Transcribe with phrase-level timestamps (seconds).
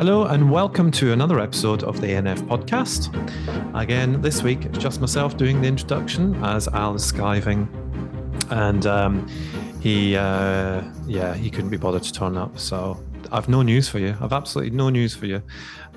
[0.00, 3.12] Hello, and welcome to another episode of the ANF podcast.
[3.78, 7.68] Again, this week it's just myself doing the introduction as Al is skiving,
[8.50, 9.28] and um,
[9.82, 12.58] he, uh, yeah, he couldn't be bothered to turn up.
[12.58, 12.98] So
[13.32, 14.16] I've no news for you.
[14.20, 15.42] I've absolutely no news for you,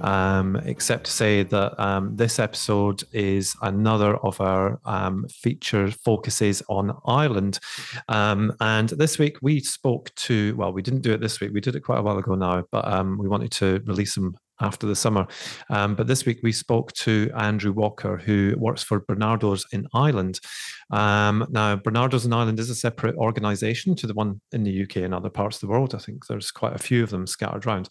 [0.01, 6.61] um, except to say that um, this episode is another of our um, feature focuses
[6.69, 7.59] on Ireland.
[8.07, 11.51] Um, and this week we spoke to, well, we didn't do it this week.
[11.53, 14.35] We did it quite a while ago now, but um, we wanted to release them
[14.61, 15.27] after the summer.
[15.69, 20.39] Um, but this week we spoke to Andrew Walker, who works for Barnardo's in Ireland.
[20.91, 24.97] Um, now, Barnardo's in Ireland is a separate organisation to the one in the UK
[24.97, 25.95] and other parts of the world.
[25.95, 27.89] I think there's quite a few of them scattered around.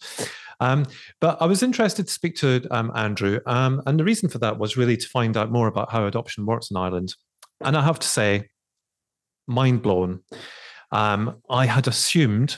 [0.59, 0.85] Um,
[1.19, 4.59] but I was interested to speak to um, Andrew, um, and the reason for that
[4.59, 7.15] was really to find out more about how adoption works in Ireland.
[7.61, 8.49] And I have to say,
[9.47, 10.21] mind blown.
[10.91, 12.57] Um, I had assumed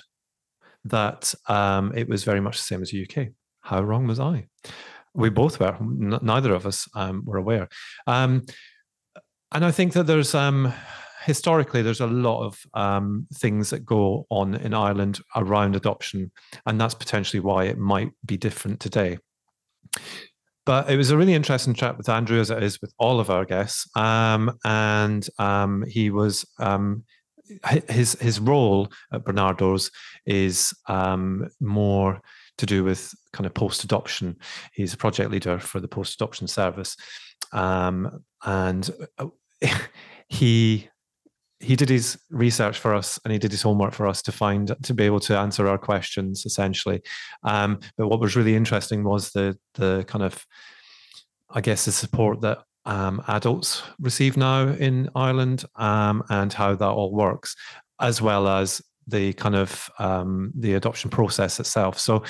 [0.84, 1.34] that
[1.96, 3.30] it was very much the same as the UK
[3.66, 4.46] how wrong was I?
[5.16, 5.76] We both were.
[5.76, 7.68] N- neither of us um, were aware.
[8.06, 8.46] Um,
[9.52, 10.72] and I think that there's um,
[11.24, 16.32] historically there's a lot of um, things that go on in Ireland around adoption,
[16.66, 19.18] and that's potentially why it might be different today.
[20.66, 23.32] But it was a really interesting chat with Andrew, as it is with all of
[23.32, 26.46] our guests, um, and um, he was
[27.90, 29.90] his his role at Barnardo's
[30.26, 32.22] is more
[32.58, 34.38] to do with kind of post adoption.
[34.74, 36.96] He's a project leader for the post adoption service,
[37.52, 39.28] um, and uh,
[40.30, 40.90] he
[41.60, 44.76] he did his research for us and he did his homework for us to find
[44.84, 47.02] to be able to answer our questions essentially.
[47.44, 50.46] Um, but what was really interesting was the the kind of
[51.50, 56.86] I guess the support that um, adults receive now in Ireland um, and how that
[56.86, 57.56] all works,
[58.00, 62.00] as well as the kind of um, the adoption process itself.
[62.00, 62.24] So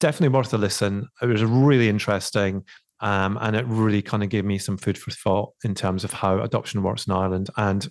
[0.00, 1.08] definitely worth a listen.
[1.22, 2.64] It was really interesting.
[3.02, 6.12] Um, and it really kind of gave me some food for thought in terms of
[6.12, 7.48] how adoption works in Ireland.
[7.56, 7.88] And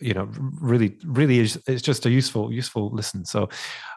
[0.00, 3.24] you know, really, really is it's just a useful, useful listen.
[3.24, 3.48] So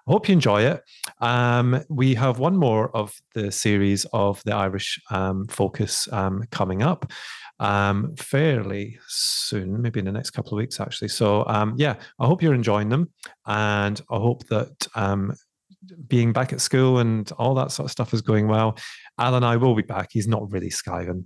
[0.07, 0.81] I hope you enjoy it.
[1.19, 6.83] Um, we have one more of the series of the Irish um, focus um, coming
[6.83, 7.11] up
[7.59, 11.07] um, fairly soon, maybe in the next couple of weeks, actually.
[11.07, 13.11] So, um, yeah, I hope you're enjoying them,
[13.45, 14.87] and I hope that
[16.07, 18.77] being back at school and all that sort of stuff is going well.
[19.19, 20.09] Al and I will be back.
[20.11, 21.25] He's not really skiving.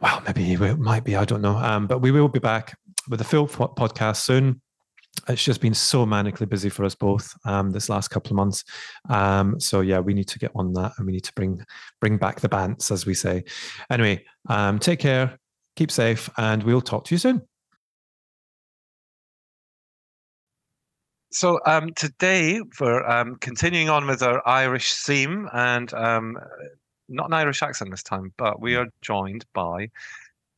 [0.00, 1.16] Well, maybe he might be.
[1.16, 1.56] I don't know.
[1.56, 2.76] Um, but we will be back
[3.08, 4.60] with a full podcast soon
[5.28, 8.64] it's just been so manically busy for us both um, this last couple of months.
[9.08, 11.64] Um, so yeah, we need to get on that, and we need to bring
[12.00, 13.44] bring back the bants, as we say.
[13.90, 15.38] Anyway, um, take care,
[15.76, 17.42] keep safe, and we'll talk to you soon.
[21.32, 26.36] So um, today we're um, continuing on with our Irish theme, and um,
[27.08, 29.88] not an Irish accent this time, but we are joined by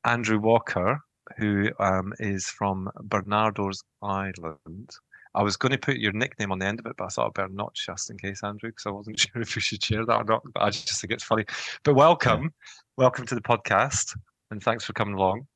[0.02, 0.98] Andrew Walker,
[1.36, 4.90] who um, is from Barnardo's Island.
[5.36, 7.26] I was going to put your nickname on the end of it, but I thought
[7.28, 10.04] I'd better not just in case, Andrew, because I wasn't sure if we should share
[10.04, 10.42] that or not.
[10.52, 11.44] But I just think it's funny.
[11.84, 12.52] But welcome,
[12.96, 14.16] welcome to the podcast,
[14.50, 15.46] and thanks for coming along.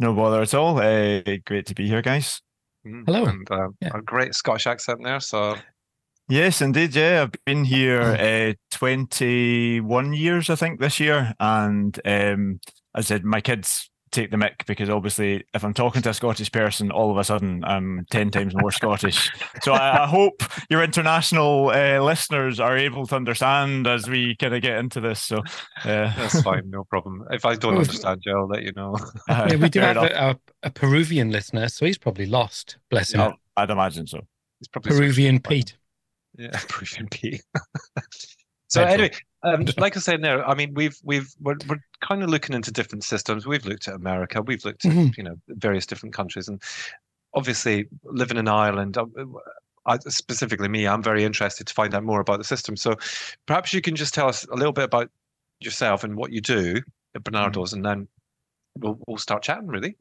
[0.00, 0.76] No bother at all.
[0.80, 2.42] Uh, great to be here, guys.
[2.86, 3.24] Mm, Hello.
[3.24, 3.90] And uh, yeah.
[3.94, 5.20] a great Scottish accent there.
[5.20, 5.56] So
[6.30, 6.94] Yes, indeed.
[6.94, 11.34] Yeah, I've been here uh, 21 years, I think, this year.
[11.40, 12.60] And um,
[12.94, 16.50] I said, my kids take the mic because obviously if I'm talking to a Scottish
[16.50, 19.30] person, all of a sudden I'm 10 times more Scottish.
[19.62, 24.54] So I, I hope your international uh, listeners are able to understand as we kind
[24.54, 25.22] of get into this.
[25.22, 25.42] So uh,
[25.84, 27.24] that's fine, no problem.
[27.30, 28.96] If I don't understand you, I'll let you know.
[29.28, 32.78] Uh, yeah, we do have a, a, Peruvian listener, so he's probably lost.
[32.90, 33.34] Bless him.
[33.56, 34.20] I'd imagine so.
[34.58, 35.76] He's probably Peruvian Pete.
[36.36, 37.42] Yeah, Peruvian Pete.
[38.70, 39.10] So anyway,
[39.42, 42.70] um, like I said there, I mean, we've we've we're, we're kind of looking into
[42.70, 43.46] different systems.
[43.46, 45.12] We've looked at America, we've looked at mm-hmm.
[45.16, 46.62] you know various different countries, and
[47.34, 48.96] obviously living in Ireland.
[48.96, 49.06] Uh,
[49.86, 52.76] I, specifically me, I'm very interested to find out more about the system.
[52.76, 52.96] So
[53.46, 55.10] perhaps you can just tell us a little bit about
[55.60, 56.76] yourself and what you do
[57.14, 57.34] at mm-hmm.
[57.36, 57.74] Mm-hmm.
[57.74, 58.08] and then
[58.78, 59.66] we'll we'll start chatting.
[59.66, 59.96] Really.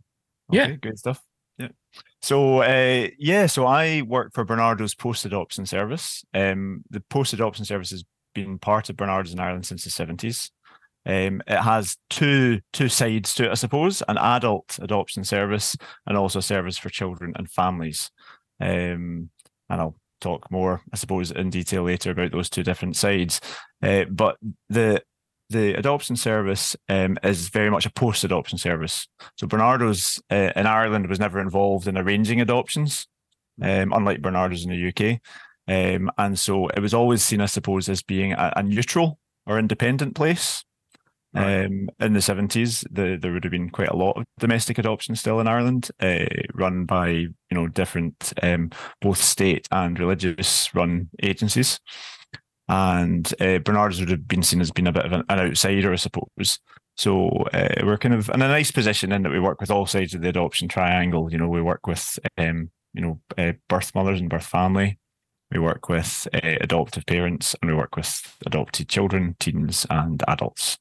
[0.52, 1.24] Okay, yeah, great stuff.
[1.58, 1.70] Yeah.
[2.22, 6.24] So uh, yeah, so I work for Barnardo's post adoption service.
[6.36, 8.04] Um, the post adoption service has
[8.34, 10.52] been part of Barnardo's in Ireland since the seventies.
[11.06, 16.18] Um, it has two two sides to it, I suppose: an adult adoption service and
[16.18, 18.12] also a service for children and families.
[18.62, 19.30] Um,
[19.70, 23.40] and I'll talk more, I suppose, in detail later about those two different sides.
[23.82, 24.38] Uh, but
[24.70, 25.02] the
[25.50, 29.08] the adoption service um, is very much a post adoption service.
[29.36, 33.08] So Barnardo's uh, in Ireland was never involved in arranging adoptions,
[33.62, 35.20] um, unlike Barnardo's in the UK.
[35.70, 39.60] Um, and so it was always seen, I suppose, as being a, a neutral or
[39.60, 40.64] independent place.
[41.32, 41.66] Right.
[41.66, 45.16] Um, in the seventies, the, there would have been quite a lot of domestic adoption
[45.16, 46.26] still in Ireland, uh,
[46.56, 51.80] run by you know different um, both state and religious run agencies.
[52.68, 55.92] And uh, Bernards would have been seen as being a bit of an, an outsider,
[55.92, 56.60] I suppose.
[56.98, 59.86] So uh, we're kind of in a nice position in that we work with all
[59.86, 61.32] sides of the adoption triangle.
[61.32, 64.98] You know, we work with um, you know uh, birth mothers and birth family.
[65.52, 70.78] We work with uh, adoptive parents, and we work with adopted children, teens, and adults.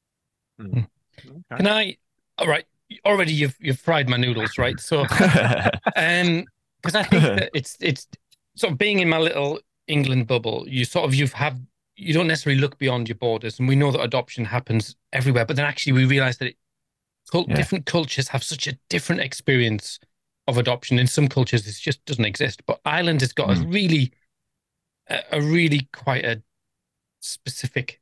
[0.61, 0.85] Okay.
[1.57, 1.97] Can I?
[2.37, 2.65] All right.
[3.05, 4.79] Already, you've you've fried my noodles, right?
[4.79, 5.01] So,
[5.95, 6.45] um,
[6.81, 8.07] because I think that it's it's
[8.55, 10.65] sort of being in my little England bubble.
[10.67, 11.59] You sort of you've have
[11.95, 15.45] you don't necessarily look beyond your borders, and we know that adoption happens everywhere.
[15.45, 16.57] But then actually, we realize that it,
[17.31, 17.55] cult, Yeah.
[17.55, 19.99] different cultures have such a different experience
[20.47, 20.97] of adoption.
[20.99, 22.63] In some cultures, it just doesn't exist.
[22.65, 23.73] But Ireland has got a Mm.
[23.73, 24.13] really,
[25.09, 26.41] a, a really quite a
[27.21, 28.01] specific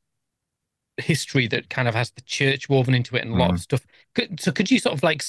[0.97, 3.61] history that kind of has the church woven into it and a lot of mm.
[3.61, 3.85] stuff.
[4.39, 5.23] So could you sort of like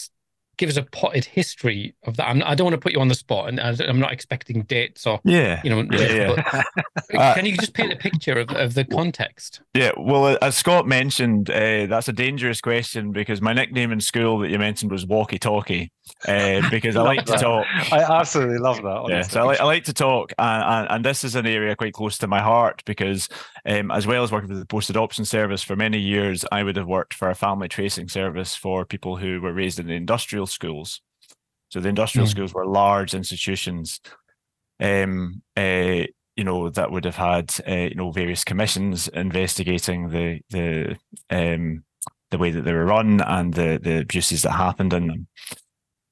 [0.58, 2.28] give us a potted history of that?
[2.28, 4.62] I'm, I don't want to put you on the spot, and I- I'm not expecting
[4.64, 5.86] dates or yeah, you know.
[5.90, 6.62] Yeah, yeah.
[7.14, 9.62] Uh, can you just paint a picture of, of the context?
[9.72, 14.40] Yeah, well, as Scott mentioned, uh, that's a dangerous question because my nickname in school
[14.40, 15.90] that you mentioned was Walkie Talkie,
[16.26, 17.64] uh, because I Love like to talk.
[17.90, 19.06] I absolutely love that.
[19.08, 21.74] Yeah, so I like, I like to talk, and, and, and this is an area
[21.76, 23.28] quite close to my heart because,
[23.68, 26.76] um, as well as working with the post adoption service for many years, I would
[26.76, 30.46] have worked for a family tracing service for people who were raised in the industrial
[30.46, 31.02] schools.
[31.70, 34.00] So the industrial schools were large institutions,
[34.80, 36.04] um, uh,
[36.34, 40.96] you know, that would have had uh, you know various commissions investigating the the
[41.28, 41.84] um,
[42.30, 45.26] the way that they were run and the the abuses that happened in them.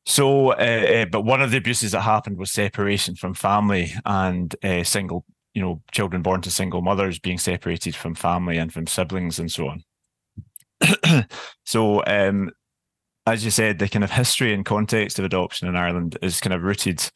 [0.04, 4.54] So, uh, uh, but one of the abuses that happened was separation from family and
[4.62, 5.24] uh, single,
[5.56, 9.50] you know, children born to single mothers being separated from family and from siblings and
[9.50, 11.26] so on.
[11.64, 12.50] so, um,
[13.24, 16.52] as you said, the kind of history and context of adoption in Ireland is kind
[16.52, 17.10] of rooted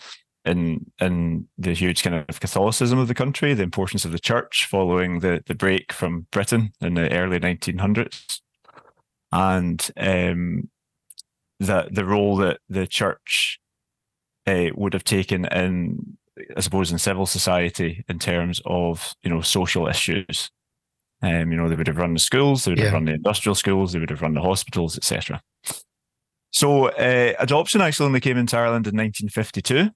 [0.47, 4.67] in in the huge kind of Catholicism of the country, the importance of the church
[4.71, 8.41] following the the break from Britain in the early 1900s,
[9.33, 10.71] and um,
[11.59, 13.61] the the role that the church
[14.47, 16.17] uh, would have taken in,
[16.57, 20.51] I suppose, in civil society in terms of you know social issues.
[21.23, 22.85] Um, you know, they would have run the schools, they would Yeah.
[22.87, 25.43] have run the industrial schools, they would have run the hospitals, etc.
[26.53, 29.91] So, uh, adoption actually only came into Ireland in 1952.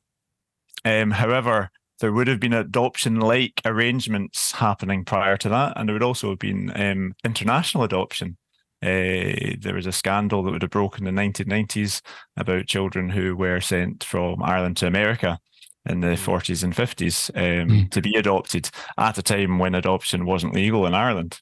[0.84, 1.70] Um, however,
[2.00, 6.38] there would have been adoption-like arrangements happening prior to that, and there would also have
[6.38, 8.36] been um, international adoption.
[8.82, 12.02] Uh, there was a scandal that would have broken in the 1990s
[12.36, 15.38] about children who were sent from Ireland to America
[15.86, 17.90] in the 40s and 50s um, Mm.
[17.90, 21.40] to be adopted at a time when adoption wasn't legal in Ireland.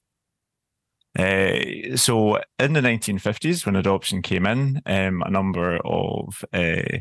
[1.18, 6.98] Uh, so in the 1950s, when adoption came in, um, a number of uh,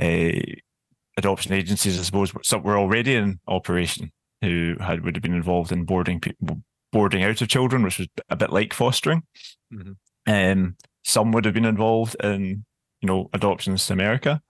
[0.00, 0.40] uh,
[1.16, 5.72] adoption agencies, I suppose, some were already in operation who had would have been involved
[5.72, 9.22] in boarding people, boarding out of children, which was a bit like fostering.
[9.72, 9.96] Mhm.
[10.26, 12.64] Um, some would have been involved in,
[13.00, 14.40] you know, adoptions to America.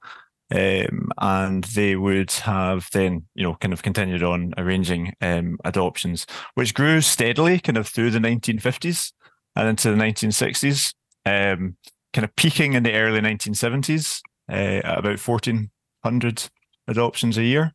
[0.55, 6.27] Um, and they would have then, you know, kind of continued on arranging um, adoptions,
[6.55, 9.13] which grew steadily kind of through the 1950s
[9.57, 10.95] and into the 1960s,
[11.25, 11.77] um,
[12.13, 16.51] kind of peaking in the early 1970s uh, at about 1,400
[16.87, 17.73] adoptions a year,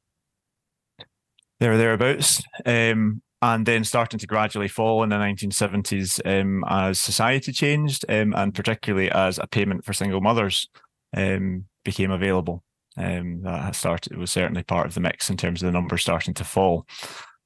[1.60, 2.44] there or thereabouts.
[2.66, 8.34] Um, and then starting to gradually fall in the 1970s um, as society changed, um,
[8.36, 10.68] and particularly as a payment for single mothers
[11.14, 12.64] became available.
[12.98, 14.14] Um, that started.
[14.14, 16.88] It was certainly part of the mix in terms of the numbers starting to fall,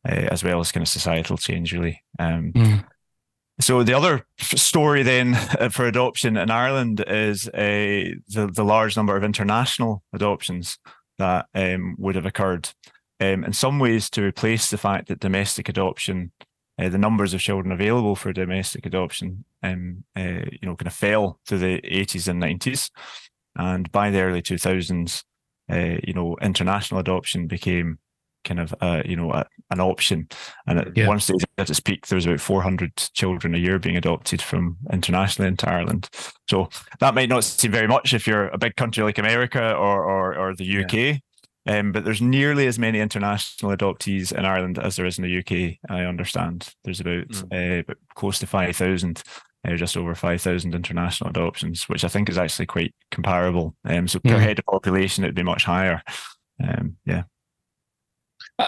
[0.08, 2.02] uh, as well as kind of societal change, really.
[2.20, 2.86] Um, Mm.
[3.60, 5.36] so the other story then
[5.72, 10.78] for adoption in Ireland is uh, the the large number of international adoptions
[11.18, 12.70] that um, would have occurred.
[13.20, 16.32] Um, in some ways, to replace the fact that domestic adoption,
[16.80, 20.94] uh, the numbers of children available for domestic adoption, um, uh, you know, kind of
[20.94, 22.90] fell through the 80s and 90s,
[23.56, 25.24] and by the early 2000s,
[25.72, 28.00] uh, you know, international adoption became
[28.44, 30.28] kind of uh, you know a, an option.
[30.66, 31.08] And at Yeah.
[31.08, 34.78] one stage at its peak, there was about 400 children a year being adopted from
[34.92, 36.10] internationally into Ireland.
[36.50, 40.04] So that might not seem very much if you're a big country like America or
[40.04, 41.22] or, or the UK.
[41.68, 45.38] Um, but there's nearly as many international adoptees in Ireland as there is in the
[45.38, 45.78] UK.
[45.90, 49.22] I understand there's about, uh, about close to five thousand,
[49.68, 53.76] uh, just over five thousand international adoptions, which I think is actually quite comparable.
[53.86, 54.42] Um, so per Mm.
[54.42, 56.02] head of population, it'd be much higher.
[56.64, 57.24] Um, yeah,
[58.60, 58.68] Uh,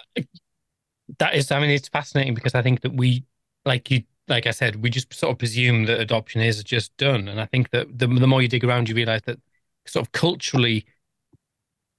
[1.19, 3.25] that is, I mean, it's fascinating because I think that we,
[3.65, 7.27] like you, like I said, we just sort of presume that adoption is just done.
[7.27, 9.39] And I think that the, the more you dig around, you realize that
[9.85, 10.85] sort of culturally,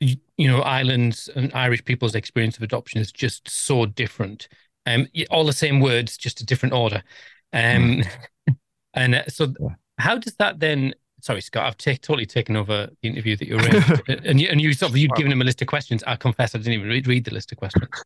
[0.00, 4.48] you, you know, Ireland's and Irish people's experience of adoption is just so different.
[4.86, 7.02] Um, all the same words, just a different order.
[7.52, 8.08] Um, mm.
[8.94, 9.52] and uh, so,
[9.98, 10.94] how does that then?
[11.20, 14.60] Sorry, Scott, I've t- totally taken over the interview that you're in, and you and
[14.60, 16.02] you sort of you'd given him a list of questions.
[16.06, 17.88] I confess, I didn't even read, read the list of questions.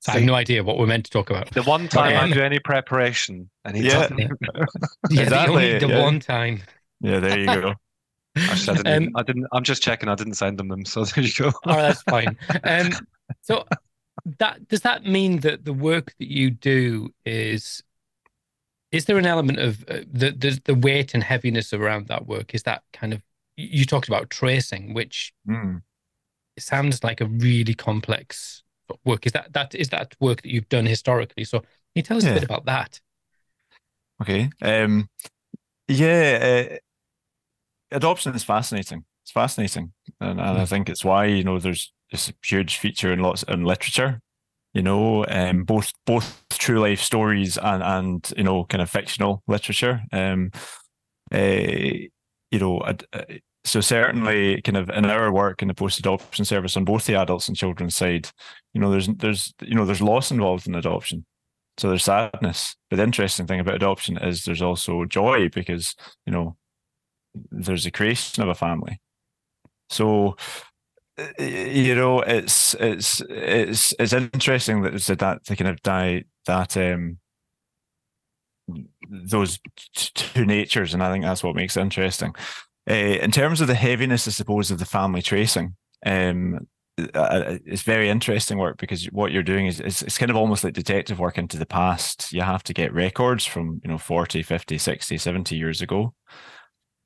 [0.00, 1.50] So I have no idea what we're meant to talk about.
[1.50, 4.28] The one time um, I do any preparation, and he yeah, yeah,
[5.10, 5.24] exactly.
[5.24, 6.02] the, only, the yeah.
[6.02, 6.62] one time.
[7.00, 7.74] Yeah, there you go.
[8.36, 9.46] Actually, I didn't, um, I didn't.
[9.52, 10.08] I'm just checking.
[10.08, 10.84] I didn't send them them.
[10.84, 11.50] So there you go.
[11.64, 12.36] oh, that's fine.
[12.62, 12.92] Um,
[13.40, 13.64] so
[14.38, 17.82] that does that mean that the work that you do is
[18.92, 22.54] is there an element of uh, the, the the weight and heaviness around that work?
[22.54, 23.22] Is that kind of
[23.56, 25.80] you talked about tracing, which mm.
[26.56, 28.62] it sounds like a really complex
[29.04, 29.26] work.
[29.26, 31.44] Is that that is that work that you've done historically?
[31.44, 32.30] So can you tell us yeah.
[32.30, 33.00] a bit about that?
[34.22, 34.50] Okay.
[34.62, 35.08] Um,
[35.88, 36.76] yeah, uh,
[37.90, 39.04] adoption is fascinating.
[39.24, 40.56] It's fascinating, and, and mm.
[40.56, 40.64] I hmm.
[40.64, 44.20] think it's why you know there's this huge feature in lots in literature
[44.76, 49.42] you know, um, both both true life stories and and you know kind of fictional
[49.48, 50.02] literature.
[50.12, 50.50] Um,
[51.32, 51.38] uh,
[52.50, 52.94] you know, uh,
[53.64, 57.14] so certainly kind of in our work in the post adoption service on both the
[57.14, 58.28] adults and children's side,
[58.74, 61.24] you know, there's there's you know there's loss involved in adoption.
[61.78, 62.76] So there's sadness.
[62.90, 65.94] But the interesting thing about adoption is there's also joy because,
[66.26, 66.56] you know,
[67.50, 69.00] there's a creation of a family.
[69.88, 70.36] So
[71.38, 76.76] you know, it's it's it's it's interesting that it's that to kind of die that
[76.76, 77.18] um
[79.08, 79.58] those
[80.04, 82.34] two natures, and I think that's what makes it interesting.
[82.88, 86.66] Uh, in terms of the heaviness, I suppose, of the family tracing, um,
[87.14, 90.64] uh, it's very interesting work because what you're doing is it's, it's kind of almost
[90.64, 92.32] like detective work into the past.
[92.32, 96.14] You have to get records from, you know, 40, 50, 60, 70 years ago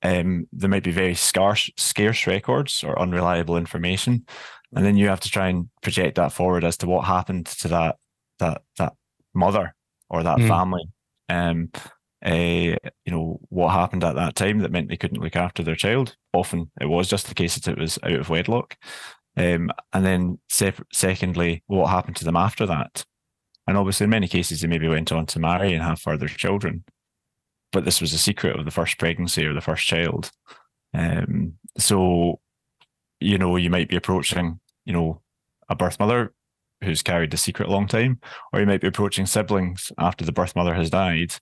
[0.03, 4.27] um, there might be very scarce scarce records or unreliable information,
[4.75, 7.69] and then you have to try and project that forward as to what happened to
[7.69, 7.97] that
[8.39, 8.95] that that
[9.35, 9.75] mother
[10.09, 10.49] or that mm.
[10.49, 10.85] family.
[11.29, 11.71] Um,
[12.25, 15.77] uh, you know what happened at that time that meant they couldn't look after their
[15.77, 16.17] child.
[16.33, 18.77] Often it was just the case that it was out of wedlock.
[19.37, 20.39] Um, and then
[20.93, 23.05] secondly, what happened to them after that?
[23.67, 26.85] And obviously, in many cases, they maybe went on to marry and have further children
[27.73, 30.31] but this was a secret of the first pregnancy or the first child.
[30.95, 32.41] Um, so,
[33.21, 35.21] you know, you might be approaching, you know,
[35.69, 36.33] a birth mother
[36.83, 38.21] who's carried the secret a long time,
[38.53, 41.35] or you might be approaching siblings after the birth mother has died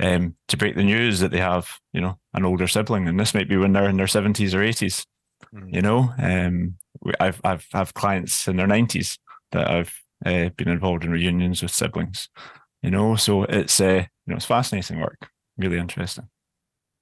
[0.00, 3.06] um, to break the news that they have, you know, an older sibling.
[3.06, 5.04] And this might be when they're in their 70s or 80s.
[5.54, 5.74] Mm.
[5.74, 6.76] You know, um,
[7.18, 9.18] I've I've have clients in their 90s
[9.52, 12.28] that I've uh, been involved in reunions with siblings.
[12.82, 15.28] You know, so it's uh, you know it's fascinating work
[15.60, 16.28] really interesting.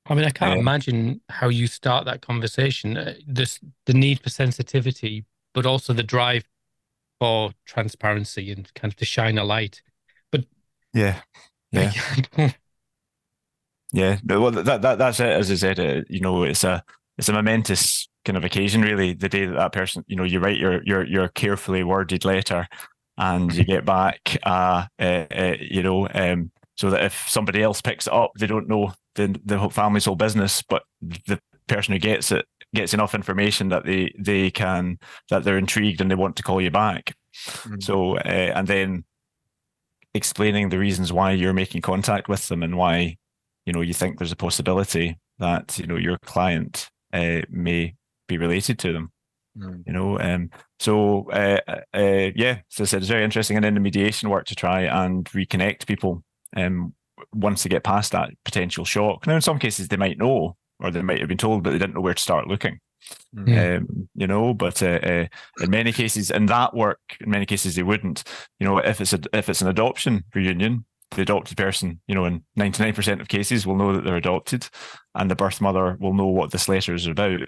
[0.07, 2.97] I mean, I can't um, imagine how you start that conversation.
[2.97, 5.25] Uh, this the need for sensitivity,
[5.55, 6.45] but also the drive
[7.21, 9.83] for transparency and kind of to shine a light.
[10.33, 10.45] But
[10.95, 11.21] yeah,
[11.73, 11.93] yeah,
[13.93, 14.19] yeah.
[14.25, 15.29] Well, that, that that's it.
[15.29, 16.83] As I said, uh, you know, it's a
[17.19, 19.13] it's a momentous kind of occasion, really.
[19.13, 22.67] The day that that person, you know, you write your your your carefully worded letter,
[23.19, 27.83] and you get back, uh, uh, uh you know, um, so that if somebody else
[27.83, 31.99] picks it up, they don't know the the family's whole business, but the person who
[31.99, 34.97] gets it gets enough information that they they can
[35.29, 37.17] that they're intrigued and they want to call you back.
[37.47, 37.81] Mm-hmm.
[37.81, 39.05] So uh, and then
[40.15, 43.17] explaining the reasons why you're making contact with them and why
[43.67, 47.95] you know you think there's a possibility that you know your client uh, may
[48.29, 49.11] be related to them.
[49.59, 49.83] Mm.
[49.85, 51.59] You know, um, so uh,
[51.93, 54.83] uh, yeah, so I said it's very interesting, and then the mediation work to try
[54.83, 56.23] and reconnect people
[56.57, 56.95] um,
[57.33, 59.27] once they get past that potential shock.
[59.27, 61.79] Now, in some cases, they might know or they might have been told, but they
[61.79, 62.81] didn't know where to start looking.
[63.35, 63.79] Mm.
[63.79, 65.27] Um, you know, but uh, uh,
[65.61, 68.25] in many cases, in that work, in many cases they wouldn't.
[68.59, 72.25] You know, if it's a, if it's an adoption reunion, the adopted person, you know,
[72.27, 74.69] in ninety nine percent of cases, will know that they're adopted,
[75.15, 77.41] and the birth mother will know what this letter is about.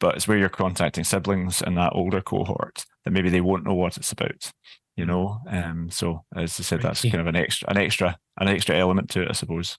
[0.00, 3.74] But it's where you're contacting siblings in that older cohort that maybe they won't know
[3.74, 4.52] what it's about
[4.98, 5.40] you know.
[5.48, 9.08] Um, so as I said, that's kind of an extra, an extra, an extra element
[9.10, 9.78] to it, I suppose.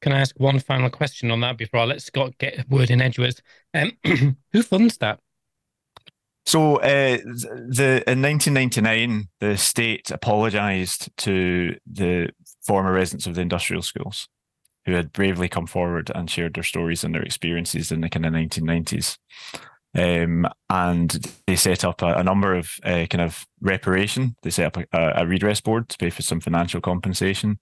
[0.00, 2.90] Can I ask one final question on that before I let Scott get a word
[2.90, 3.42] in edgewards?
[3.74, 3.92] Um,
[4.52, 5.20] who funds that?
[6.46, 12.30] So uh, the in 1999, the state apologised to the
[12.62, 14.28] former residents of the industrial schools
[14.86, 18.24] who had bravely come forward and shared their stories and their experiences in the kind
[18.24, 19.18] of 1990s.
[19.96, 21.10] Um, and
[21.46, 24.36] they set up a, a number of uh, kind of reparation.
[24.42, 27.58] They set up a, a, redress board to pay for some financial compensation.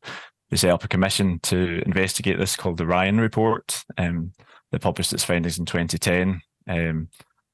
[0.50, 3.84] they set up a commission to investigate this called the Ryan Report.
[3.96, 4.32] Um,
[4.72, 7.08] that published its findings in 2010, um,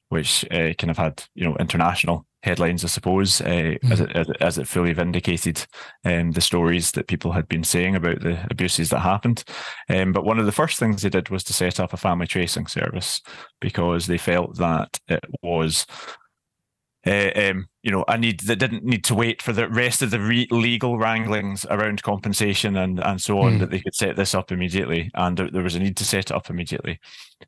[0.08, 3.90] which uh, kind of had you know international headlines, I suppose, uh, mm.
[3.90, 5.64] as, it, as, it, as it fully vindicated
[6.04, 9.44] um, the stories that people had been saying about the abuses that happened.
[9.88, 12.26] Um, but one of the first things they did was to set up a family
[12.26, 13.20] tracing service
[13.60, 15.86] because they felt that it was
[17.06, 20.10] uh, um, you know, a need that didn't need to wait for the rest of
[20.12, 23.58] the re- legal wranglings around compensation and and so on mm.
[23.58, 26.30] that they could set this up immediately, and there, there, was a need to set
[26.30, 27.00] it up immediately.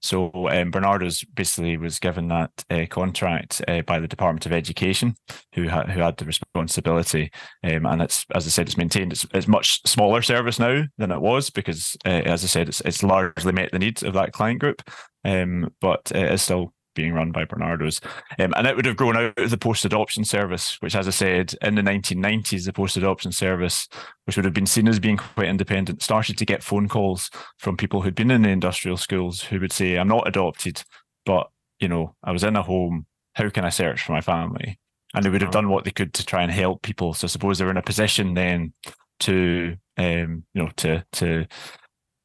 [0.03, 5.15] So um, Barnardo's basically was given that uh, contract uh, by the Department of Education,
[5.55, 7.31] who ha- who had the responsibility,
[7.63, 9.13] um, and it's as I said, it's maintained.
[9.13, 12.81] It's, it's much smaller service now than it was because, uh, as I said, it's
[12.81, 14.83] it's largely met the needs of that client group,
[15.25, 18.01] um, but uh, it's still being run by Barnardo's.
[18.39, 21.11] Um, and it would have grown out of the post adoption service, which, as I
[21.11, 23.89] said, in the 1990s, the post adoption service,
[24.25, 27.77] which would have been seen as being quite independent, started to get phone calls from
[27.77, 30.83] people who'd been in the industrial schools who would say, I'm not adopted,
[31.27, 33.07] but, you know, I was in a home.
[33.35, 34.79] How can I search for my family?
[35.15, 37.15] And they would have done what they could to try and help people.
[37.15, 38.73] So I suppose they were in a position then
[39.21, 41.47] to, um, you know, to, to,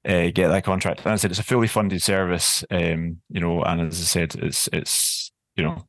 [0.07, 1.01] uh, get that contract.
[1.01, 4.35] And I said it's a fully funded service, um, you know, and as I said,
[4.35, 5.87] it's it's you know,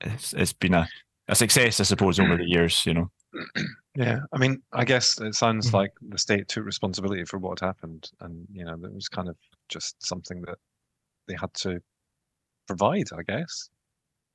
[0.00, 0.88] it's it's been a,
[1.28, 3.10] a success, I suppose, over the years, you know.
[3.96, 5.76] Yeah, I mean, I guess it sounds mm-hmm.
[5.76, 9.36] like the state took responsibility for what happened, and you know, it was kind of
[9.68, 10.58] just something that
[11.28, 11.80] they had to
[12.66, 13.70] provide, I guess.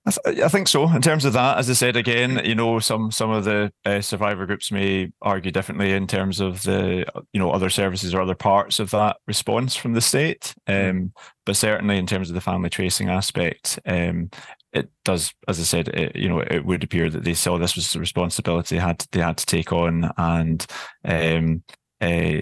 [0.10, 0.90] I, th- I, think so.
[0.90, 4.02] In terms of that, as I said again, you know, some some of the uh,
[4.02, 8.36] survivor groups may argue differently in terms of the you know other services or other
[8.36, 10.56] parts of that response from the state.
[10.68, 10.90] Mm-hmm.
[10.90, 11.14] Um,
[11.46, 14.30] but certainly in terms of the family tracing aspect, um,
[14.74, 17.76] it does, as I said, it, you know, it would appear that they saw this
[17.76, 20.66] was a responsibility they had to, they had to take on, and
[21.06, 21.64] um,
[22.02, 22.42] uh,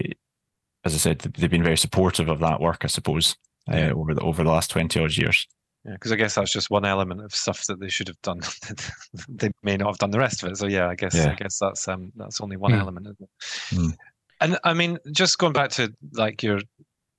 [0.84, 3.36] as I said, they've been very supportive of that work, I suppose,
[3.70, 5.46] uh, over the over the last twenty odd years.
[5.88, 8.40] Yeah, because I guess that's just one element of stuff that they should have done.
[9.28, 10.58] they may not have done the rest of it.
[10.58, 11.30] So yeah, I guess yeah.
[11.30, 12.80] I guess that's um that's only one mm.
[12.80, 13.30] element, isn't it?
[13.74, 13.96] Mm.
[14.40, 16.60] And I mean, just going back to like your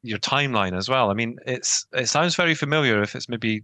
[0.03, 1.10] your timeline as well.
[1.10, 3.63] I mean, it's it sounds very familiar if it's maybe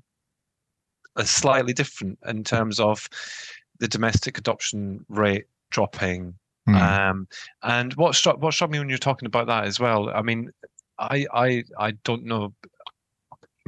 [1.15, 3.07] a slightly different in terms of
[3.79, 6.33] the domestic adoption rate dropping.
[6.67, 6.81] Mm.
[6.81, 7.27] Um,
[7.61, 10.09] and what struck what struck me when you're talking about that as well.
[10.09, 10.49] I mean,
[10.97, 12.53] I I I don't know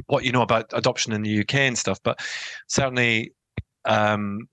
[0.06, 2.18] what you know about adoption in the UK and stuff, but
[2.66, 3.32] certainly
[3.84, 4.48] um,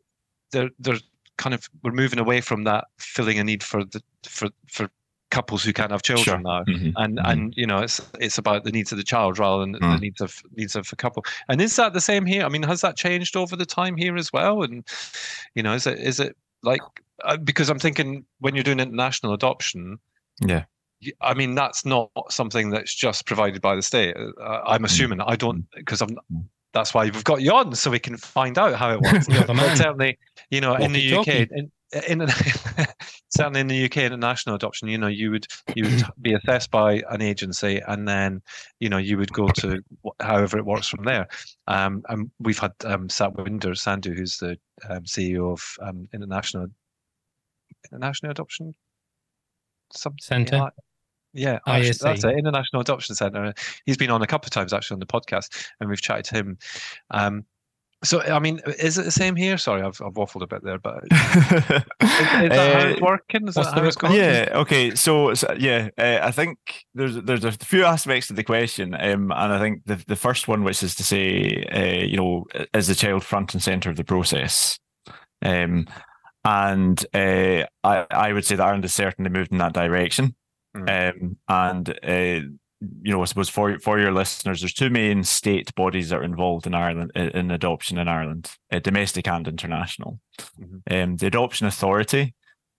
[0.52, 1.00] they're they're
[1.38, 4.90] kind of we're moving away from that filling a need for the for for
[5.32, 6.40] couples who can't have children sure.
[6.40, 6.92] now mm-hmm.
[6.96, 7.30] and mm-hmm.
[7.30, 9.96] and you know it's it's about the needs of the child rather than mm.
[9.96, 12.64] the needs of needs of a couple and is that the same here i mean
[12.64, 14.88] has that changed over the time here as well and
[15.56, 16.82] you know is it is it like
[17.26, 19.98] uh, because i'm thinking when you're doing international adoption
[20.46, 20.64] yeah
[21.22, 24.16] I mean, that's not something that's just provided by the state.
[24.18, 24.86] Uh, I'm mm.
[24.86, 25.22] assuming.
[25.22, 26.18] I don't because I'm.
[26.34, 26.46] Mm.
[26.74, 29.28] That's why we've got you on so we can find out how it works.
[29.78, 30.18] certainly,
[30.50, 31.72] you know, in the UK, in,
[32.06, 32.28] in
[33.30, 37.02] certainly in the UK international adoption, you know, you would you would be assessed by
[37.10, 38.42] an agency, and then
[38.80, 39.82] you know you would go to
[40.20, 41.28] however it works from there.
[41.68, 44.58] Um, and we've had um, Satwinder Sandhu, who's the
[44.90, 46.68] um, CEO of um, International
[47.90, 48.76] International Adoption
[49.94, 50.70] some center.
[51.36, 52.38] Yeah, actually, that's it.
[52.38, 53.54] International Adoption Center.
[53.86, 56.36] He's been on a couple of times actually on the podcast, and we've chatted to
[56.36, 56.58] him.
[57.12, 57.46] Um,
[58.04, 59.58] so, I mean, is it the same here?
[59.58, 63.48] Sorry, I've, I've waffled a bit there, but is, is that uh, how it's working?
[63.48, 64.14] Is that how it's going?
[64.14, 64.50] Yeah.
[64.54, 64.96] Okay.
[64.96, 69.32] So, so yeah, uh, I think there's there's a few aspects to the question, um,
[69.32, 72.88] and I think the the first one, which is to say, uh, you know, is
[72.88, 74.80] the child front and center of the process?
[75.42, 75.88] Um,
[76.44, 80.36] and uh, I, I would say that Ireland has certainly moved in that direction.
[80.76, 81.14] Mm.
[81.22, 82.48] Um, and uh,
[83.02, 86.24] you know, I suppose for for your listeners, there's two main state bodies that are
[86.24, 90.20] involved in Ireland in adoption in Ireland, uh, domestic and international.
[90.60, 90.94] Mm-hmm.
[90.94, 92.34] Um, the Adoption Authority,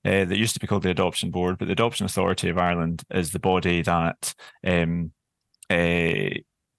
[0.05, 3.03] uh, that used to be called the Adoption Board, but the Adoption Authority of Ireland
[3.11, 5.13] is the body that um,
[5.71, 6.39] uh,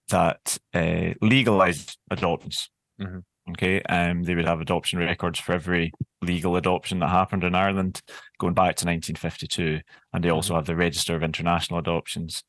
[0.09, 2.69] that uh, legalised adoptions.
[3.01, 3.19] Mm-hmm.
[3.51, 8.01] Okay, um, they would have adoption records for every legal adoption that happened in Ireland
[8.39, 9.79] going back to 1952,
[10.13, 10.57] and they also mm-hmm.
[10.57, 12.43] have the Register of International Adoptions.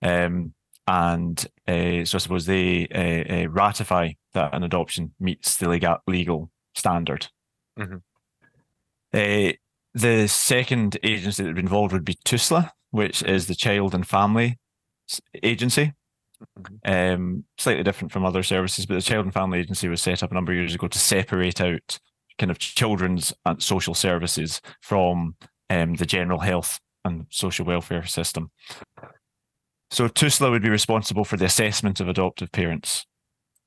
[0.00, 0.54] Um,
[0.86, 5.98] and uh, so I suppose they uh, uh, ratify that an adoption meets the legal,
[6.06, 7.28] legal standard.
[7.78, 7.96] Mm-hmm.
[9.14, 9.52] Uh,
[9.94, 14.06] the second agency that would be involved would be TUSLA, which is the Child and
[14.06, 14.58] Family
[15.42, 15.92] Agency.
[16.58, 17.14] Mm-hmm.
[17.14, 20.30] Um, slightly different from other services, but the Child and Family Agency was set up
[20.30, 21.98] a number of years ago to separate out
[22.38, 25.36] kind of children's and social services from
[25.70, 28.50] um, the general health and social welfare system.
[29.90, 33.04] So TUSLA would be responsible for the assessment of adoptive parents,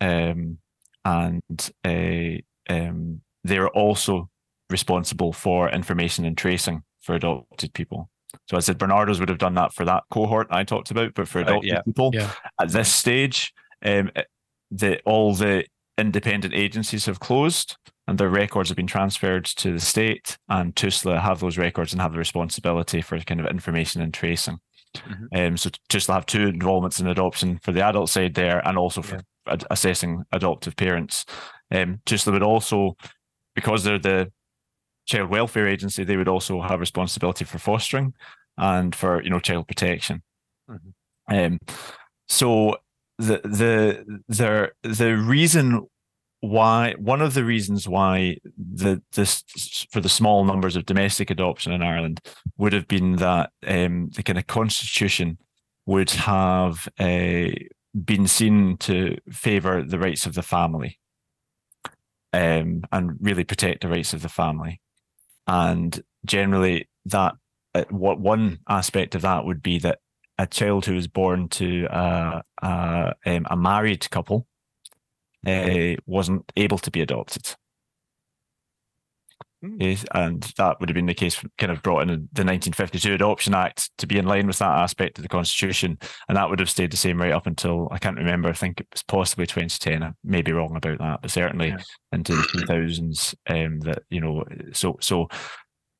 [0.02, 0.58] um,
[1.04, 4.30] and uh, um, they're also
[4.70, 8.10] responsible for information and tracing for adopted people.
[8.48, 11.28] So I said Barnardo's would have done that for that cohort I talked about, but
[11.28, 11.82] for adopted uh, yeah.
[11.82, 12.32] people yeah.
[12.62, 14.12] at this stage, um,
[14.72, 15.66] the all the
[15.98, 21.22] independent agencies have closed and their records have been transferred to the state, and TUSLA
[21.22, 24.60] have those records and have the responsibility for kind of information and tracing.
[24.96, 25.26] Mm-hmm.
[25.36, 29.02] Um, so TUSLA have two involvements in adoption for the adult side there, and also
[29.02, 29.54] for yeah.
[29.54, 31.26] ad- assessing adoptive parents.
[31.72, 32.96] Um, TUSLA would also,
[33.56, 34.32] because they're the
[35.06, 38.14] child welfare agency, they would also have responsibility for fostering
[38.58, 40.24] and for you know child protection.
[40.70, 41.36] Mm-hmm.
[41.36, 41.60] Um,
[42.28, 42.78] so
[43.18, 45.88] the the the the reason
[46.42, 49.44] why one of the reasons why the this
[49.92, 52.20] for the small numbers of domestic adoption in Ireland
[52.58, 55.38] would have been that um, the kind of constitution
[55.86, 57.48] would have uh,
[58.04, 61.00] been seen to favour the rights of the family
[62.34, 64.82] um, and really protect the rights of the family,
[65.48, 67.34] and generally that
[67.74, 70.00] uh, what one aspect of that would be that
[70.38, 74.48] a child who is born to uh, uh, um, a married couple
[75.46, 77.56] uh, wasn't able to be adopted.
[79.66, 80.06] Mm.
[80.14, 83.90] and that would have been the case, kind of brought in the 1952 Adoption Act
[83.98, 85.98] to be in line with that aspect of the Constitution.
[86.28, 88.82] And that would have stayed the same right up until, I can't remember, I think
[88.82, 90.04] it was possibly 2010.
[90.04, 91.78] I may be wrong about that, but certainly yeah.
[92.12, 93.36] into the 2000s.
[93.48, 95.28] Um, that, you know, so, so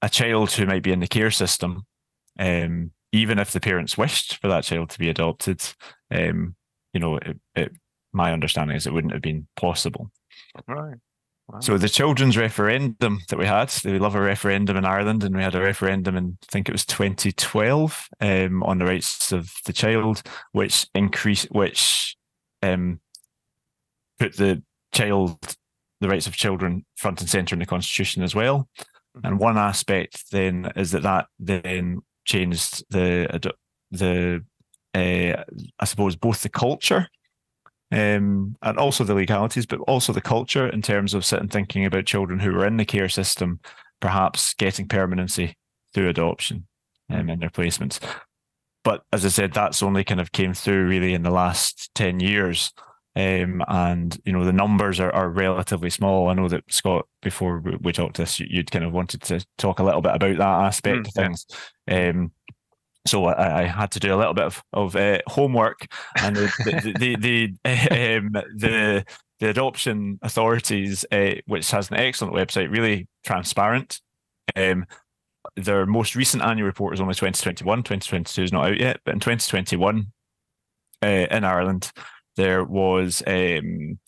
[0.02, 1.86] a child who might be in the care system,
[2.40, 5.62] um, even if the parents wished for that child to be adopted,
[6.12, 6.56] um,
[6.94, 7.72] you know, it, it
[8.16, 10.10] my understanding is it wouldn't have been possible.
[10.68, 10.96] Right.
[11.48, 11.60] Wow.
[11.60, 15.44] So the children's referendum that we had, we love a referendum in Ireland, and we
[15.44, 19.74] had a referendum in I think it was 2012 um, on the rights of the
[19.74, 22.16] child, which increased, which
[22.64, 23.00] um,
[24.18, 25.38] put the child,
[26.02, 28.68] the rights of children, front and center in the constitution as well.
[29.16, 29.28] Mm-hmm.
[29.28, 33.54] And one aspect then is that that then changed the
[33.92, 34.44] the
[34.96, 35.44] uh,
[35.80, 37.08] I suppose both the culture
[37.96, 42.06] um, and also the legalities, but also the culture in terms of sitting thinking about
[42.06, 43.62] children who were in the care system,
[44.02, 45.56] perhaps getting permanency
[45.94, 46.68] through adoption
[47.10, 48.00] um, in their placements.
[48.84, 52.20] But as I said, that's only kind of came through really in the last 10
[52.20, 52.74] years.
[53.16, 56.28] Um, and you know the numbers are, are relatively small.
[56.28, 59.80] I know that Scott, before we talked to this, you'd kind of wanted to talk
[59.80, 61.46] a little bit about that aspect mm, of things.
[61.88, 62.10] Yeah.
[62.10, 62.34] Um,
[63.08, 65.88] so I, I, had to do a little bit of, of uh, homework,
[66.18, 67.46] and the the the,
[68.18, 69.06] um, the,
[69.40, 74.02] the adoption authorities, uh, which has an excellent website, really transparent.
[74.56, 74.86] Um,
[75.56, 77.80] their most recent annual report is only 2021.
[77.80, 80.08] 2022 is not out yet, but in 2021,
[81.04, 81.92] uh, in Ireland,
[82.36, 84.00] there was um,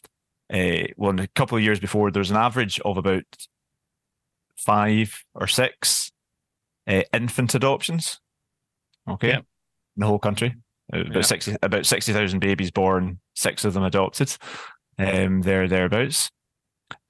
[0.51, 3.23] a, well, a couple of years before, there was an average of about
[4.57, 6.11] five or six
[6.87, 8.19] uh, infant adoptions
[9.07, 9.29] Okay.
[9.29, 9.37] Yeah.
[9.37, 9.43] In
[9.97, 10.55] the whole country.
[10.93, 11.21] Uh, about yeah.
[11.21, 14.35] sixty about sixty thousand babies born, six of them adopted.
[14.97, 16.29] Um there thereabouts.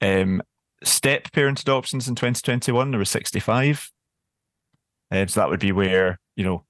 [0.00, 0.42] Um
[0.82, 3.90] step parent adoptions in 2021, there were 65.
[5.10, 6.64] Um, so that would be where, you know,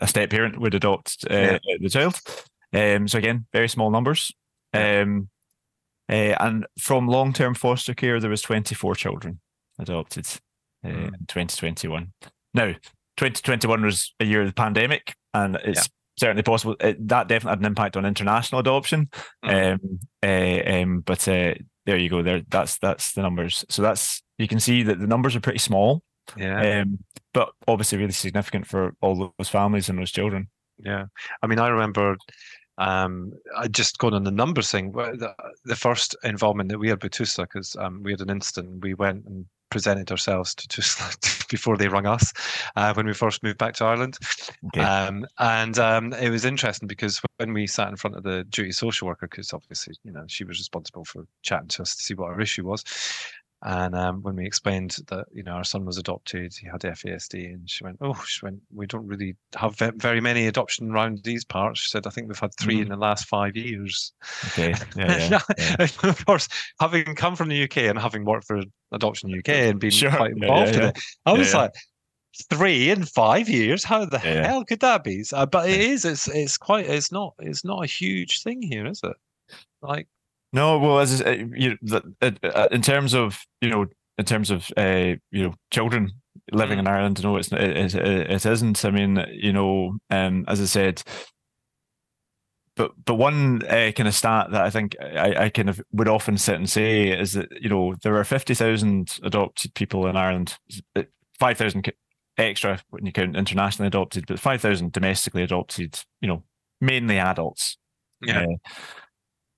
[0.00, 1.76] a step parent would adopt uh, yeah.
[1.80, 2.20] the child.
[2.72, 4.32] Um, so again, very small numbers.
[4.72, 5.28] Um,
[6.08, 9.40] uh, and from long-term foster care, there was 24 children
[9.78, 10.26] adopted
[10.84, 11.06] uh, mm.
[11.06, 12.12] in 2021.
[12.54, 12.74] Now,
[13.16, 16.18] 2021 was a year of the pandemic, and it's yeah.
[16.18, 19.08] certainly possible it, that definitely had an impact on international adoption.
[19.44, 19.72] Mm.
[19.74, 21.54] Um, uh, um, but uh,
[21.86, 22.22] there you go.
[22.22, 23.64] There, that's that's the numbers.
[23.68, 26.02] So that's you can see that the numbers are pretty small.
[26.36, 26.80] Yeah.
[26.80, 26.98] Um,
[27.32, 30.48] but obviously really significant for all those families and those children.
[30.78, 31.04] Yeah.
[31.42, 32.16] I mean, I remember
[32.78, 34.92] um, I just going on the numbers thing.
[34.92, 38.82] The, the first involvement that we had with TUSLA, because um, we had an instant,
[38.82, 39.46] we went and
[39.76, 42.32] presented ourselves to just before they rung us
[42.76, 44.16] uh, when we first moved back to Ireland.
[44.68, 44.80] Okay.
[44.80, 48.72] Um, and um, it was interesting because when we sat in front of the duty
[48.72, 52.14] social worker, because obviously, you know, she was responsible for chatting to us to see
[52.14, 52.84] what our issue was.
[53.62, 57.54] And um, when we explained that, you know, our son was adopted, he had FASD,
[57.54, 61.44] and she went, "Oh, she went, we don't really have very many adoption around these
[61.44, 62.82] parts." She said, "I think we've had 3 mm.
[62.82, 64.12] in the last five years."
[64.48, 65.86] Okay, yeah, yeah, yeah.
[66.02, 66.48] of course,
[66.80, 70.10] having come from the UK and having worked for Adoption UK and been sure.
[70.10, 71.72] quite involved in it, I was like,
[72.50, 73.84] three in five years.
[73.84, 75.24] How the hell could that be?
[75.32, 76.04] Uh, but it is.
[76.04, 76.86] It's it's quite.
[76.86, 77.34] It's not.
[77.38, 79.16] It's not a huge thing here, is it?
[79.82, 80.08] Like
[80.56, 82.00] no, well, as you know,
[82.70, 83.84] in terms of you know,
[84.16, 86.10] in terms of uh, you know, children
[86.50, 88.82] living in Ireland, no, it's it, it, it isn't.
[88.82, 91.02] I mean, you know, um, as I said,
[92.74, 96.08] but but one uh, kind of stat that I think I, I kind of would
[96.08, 100.16] often sit and say is that you know there are fifty thousand adopted people in
[100.16, 100.56] Ireland,
[101.38, 101.92] five thousand
[102.38, 106.00] extra when you count internationally adopted, but five thousand domestically adopted.
[106.22, 106.44] You know,
[106.80, 107.76] mainly adults.
[108.22, 108.46] Yeah.
[108.46, 108.70] Uh,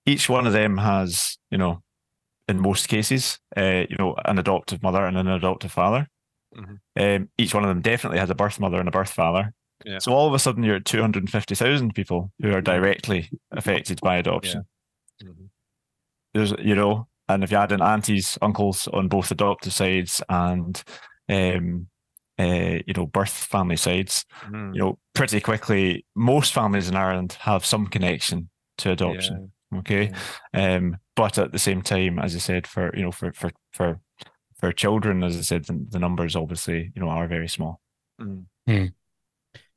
[0.09, 1.83] each one of them has, you know,
[2.49, 6.09] in most cases, uh, you know, an adoptive mother and an adoptive father.
[6.57, 6.75] Mm-hmm.
[6.99, 9.53] Um, each one of them definitely has a birth mother and a birth father.
[9.85, 9.99] Yeah.
[9.99, 14.65] So all of a sudden, you're at 250,000 people who are directly affected by adoption.
[15.21, 15.29] Yeah.
[15.29, 15.45] Mm-hmm.
[16.33, 20.83] There's, you know, and if you add in aunties, uncles on both adoptive sides and,
[21.29, 21.89] um,
[22.39, 24.75] uh, you know, birth family sides, mm.
[24.75, 29.53] you know, pretty quickly, most families in Ireland have some connection to adoption.
[29.73, 29.79] Yeah.
[29.79, 30.13] Okay.
[30.55, 34.01] Um, but at the same time, as I said, for you know, for for for
[34.59, 37.81] for children, as I said, the, the numbers obviously, you know, are very small.
[38.21, 38.45] Mm.
[38.69, 38.93] Mm.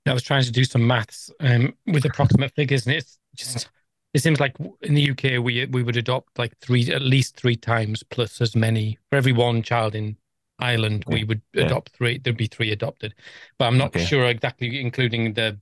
[0.06, 3.70] I was trying to do some maths um, with approximate figures, and it's just
[4.14, 7.56] it seems like in the UK we we would adopt like three at least three
[7.56, 10.18] times plus as many for every one child in
[10.60, 11.06] Ireland.
[11.08, 11.66] We would yeah.
[11.66, 12.18] adopt three.
[12.18, 13.14] There'd be three adopted,
[13.58, 14.06] but I'm not okay.
[14.06, 15.60] sure exactly, including the,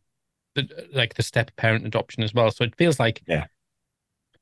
[0.56, 2.52] the like the step parent adoption as well.
[2.52, 3.46] So it feels like yeah,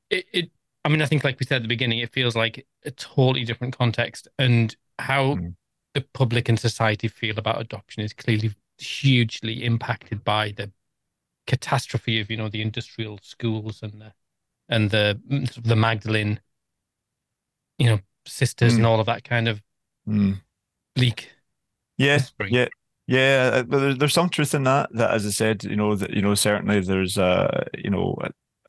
[0.10, 0.52] it, it
[0.86, 3.44] I mean, I think like we said at the beginning, it feels like a totally
[3.44, 5.54] different context, and how mm.
[5.94, 10.72] the public and society feel about adoption is clearly hugely impacted by the
[11.46, 14.14] catastrophe of you know the industrial schools and the
[14.70, 15.20] and the
[15.64, 16.40] the Magdalene,
[17.78, 18.78] you know, sisters mm.
[18.78, 19.62] and all of that kind of
[20.08, 20.40] mm.
[20.96, 21.32] bleak.
[21.98, 22.68] Yeah, yeah,
[23.08, 23.52] yeah.
[23.54, 24.90] Uh, but there's, there's some truth in that.
[24.94, 28.18] That, as I said, you know, that you know, certainly there's uh, you know,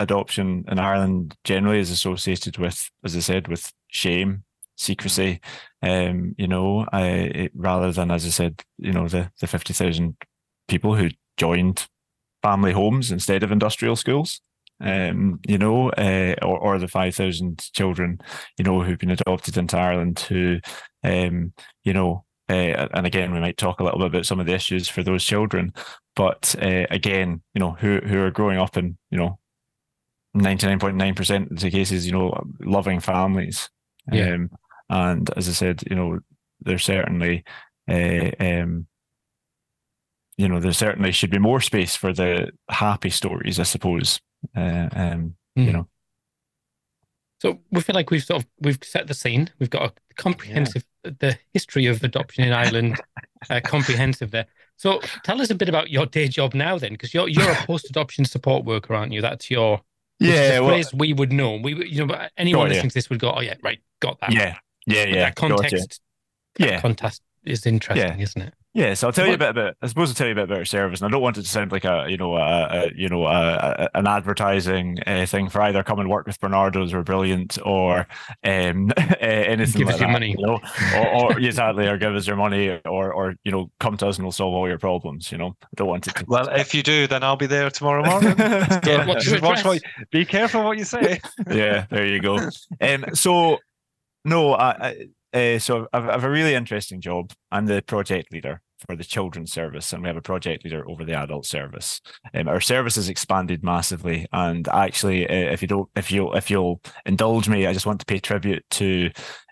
[0.01, 4.45] adoption in Ireland generally is associated with, as I said, with shame,
[4.77, 5.41] secrecy.
[5.83, 9.73] Um, you know, I it, rather than, as I said, you know, the the fifty
[9.73, 10.17] thousand
[10.69, 11.87] people who joined
[12.43, 14.41] family homes instead of industrial schools.
[14.81, 18.21] Um, you know, uh, or, or the 5,000 children,
[18.57, 20.61] you know, who've been adopted into Ireland who,
[21.03, 24.47] um, you know, uh, and again, we might talk a little bit about some of
[24.47, 25.73] the issues for those children,
[26.17, 29.39] but uh, again, you know, who who are growing up in, you know,
[30.41, 33.71] 99.9% of the cases, you know, loving families.
[34.11, 34.35] Yeah.
[34.35, 34.51] Um,
[34.91, 36.21] and as I said, you know,
[36.61, 37.45] there's certainly,
[37.91, 38.87] uh, um,
[40.37, 44.21] you know, there certainly should be more space for the happy stories, I suppose.
[44.57, 45.65] Uh, um, mm.
[45.65, 45.73] You hmm.
[45.73, 45.89] know.
[47.41, 49.51] So we feel like we've sort of we've set the scene.
[49.59, 51.13] We've got a comprehensive yeah.
[51.21, 53.01] the history of adoption in Ireland,
[53.51, 54.47] uh, comprehensive there.
[54.77, 57.67] So tell us a bit about your day job now, then, because you're you're a
[57.67, 59.21] post adoption support worker, aren't you?
[59.21, 59.81] That's your
[60.19, 61.57] yeah, well, we would know.
[61.57, 64.57] We, you know, anyone listening to this would go, "Oh yeah, right, got that." Yeah,
[64.87, 65.15] yeah, yeah.
[65.27, 66.01] That context,
[66.59, 68.23] yeah, context is interesting, yeah.
[68.23, 68.55] isn't it?
[68.79, 69.75] Yeah, so I'll tell you a bit about.
[69.83, 71.43] I suppose I'll tell you a bit about our service, and I don't want it
[71.43, 75.27] to sound like a you know a, a you know a, a, an advertising uh,
[75.27, 78.07] thing for either come and work with Barnardo's or Brilliant or
[78.45, 80.61] um, uh, anything give like us your that, money, you know,
[80.95, 84.17] or, or exactly, or give us your money, or or you know come to us
[84.17, 85.33] and we'll solve all your problems.
[85.33, 86.15] You know, I don't want it.
[86.15, 86.25] To...
[86.29, 88.37] Well, if you do, then I'll be there tomorrow morning.
[88.39, 91.21] yeah, watch what, be careful what you say.
[91.51, 92.39] yeah, there you go.
[92.81, 93.59] Um, so
[94.25, 97.33] no, I, I uh, so I've, I've a really interesting job.
[97.51, 101.05] I'm the project leader for the children's service, and we have a project leader over
[101.05, 102.01] the adult service.
[102.35, 106.51] Um, our service has expanded massively, and actually, uh, if you don't, if you if
[106.51, 109.11] you'll indulge me, I just want to pay tribute to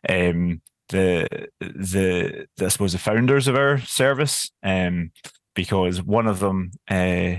[0.08, 5.10] um, the, the the I suppose the founders of our service, um,
[5.54, 6.70] because one of them.
[6.90, 7.36] Uh,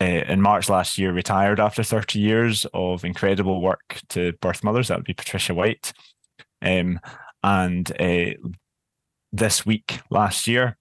[0.00, 4.86] uh, in March last year, retired after 30 years of incredible work to birth mothers.
[4.86, 5.92] That would be Patricia White.
[6.62, 7.00] Um,
[7.42, 8.34] and uh,
[9.32, 10.77] this week last year,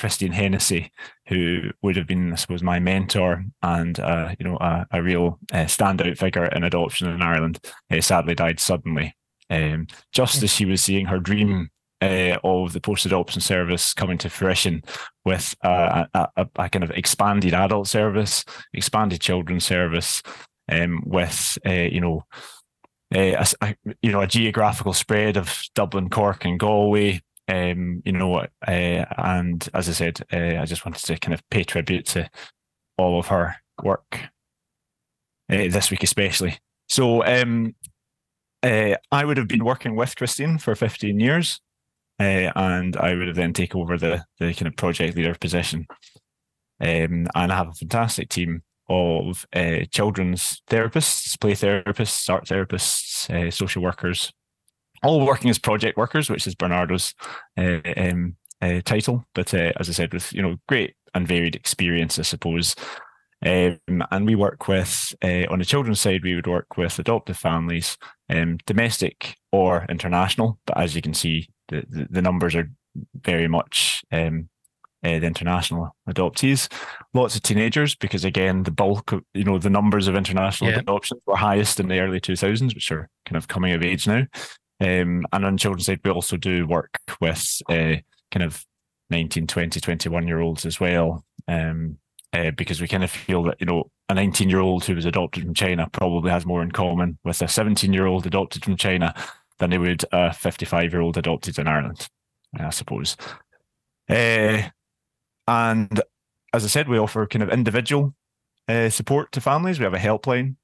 [0.00, 0.90] Christine Hennessy,
[1.28, 5.38] who would have been, I suppose, my mentor and uh, you know a, a real
[5.52, 7.60] uh, standout figure in adoption in Ireland,
[7.90, 9.14] uh, sadly died suddenly,
[9.50, 11.68] um, just as she was seeing her dream
[12.00, 14.82] uh, of the post-adoption service coming to fruition
[15.26, 20.22] with a, a, a, kind of expanded adult service, expanded children's service,
[20.70, 22.24] um, with uh, you know.
[23.12, 28.36] Uh, a, you know a geographical spread of Dublin, Cork, and Galway, um, you know,
[28.36, 32.30] uh, and as I said, uh, I just wanted to kind of pay tribute to
[32.96, 34.20] all of her work
[35.50, 36.58] uh, this week, especially.
[36.88, 37.74] So um,
[38.62, 41.60] I would have been working with Christine for 15 years,
[42.18, 45.86] and I would have then taken over the the kind of project leader position.
[46.80, 49.44] Um, and I have a fantastic team of
[49.90, 54.32] children's therapists, play therapists, art therapists, social workers,
[55.02, 57.14] all working as project workers, which is Barnardo's
[57.56, 61.56] uh, um, uh, title, but uh, as I said, with you know great and varied
[61.56, 62.74] experience, I suppose.
[63.44, 67.38] Um, and we work with uh, on the children's side, we would work with adoptive
[67.38, 67.96] families,
[68.28, 70.58] um, domestic or international.
[70.66, 72.70] But as you can see, the the, the numbers are
[73.22, 74.50] very much um,
[75.02, 76.70] uh, the international adoptees.
[77.14, 80.78] Lots of teenagers, because again, the bulk of you know the numbers of international yeah.
[80.78, 84.26] adoptions were highest in the early 2000s, which are kind of coming of age now.
[84.80, 87.96] Um, and on children's side, we also do work with uh,
[88.30, 88.64] kind of
[89.10, 91.24] 19, 20, 21 year olds as well.
[91.48, 91.98] Um,
[92.32, 95.04] uh, because we kind of feel that, you know, a 19 year old who was
[95.04, 98.76] adopted from China probably has more in common with a 17 year old adopted from
[98.76, 99.14] China
[99.58, 102.08] than they would a 55 year old adopted in Ireland,
[102.56, 103.16] I suppose.
[104.08, 104.62] Uh,
[105.48, 106.00] and
[106.52, 108.14] as I said, we offer kind of individual
[108.68, 109.78] uh, support to families.
[109.78, 110.56] We have a helpline.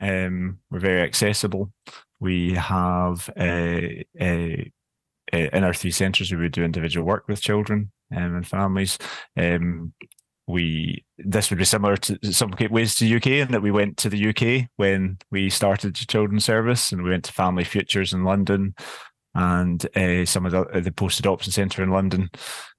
[0.00, 1.72] Um, we're very accessible.
[2.20, 4.70] We have a, a,
[5.32, 8.98] a, in our three centres, we would do individual work with children um, and families.
[9.36, 9.94] Um,
[10.46, 14.08] we this would be similar to some ways to UK in that we went to
[14.08, 18.24] the UK when we started the children's service and we went to Family Futures in
[18.24, 18.74] London
[19.34, 22.30] and uh, some of the, the post adoption centre in London,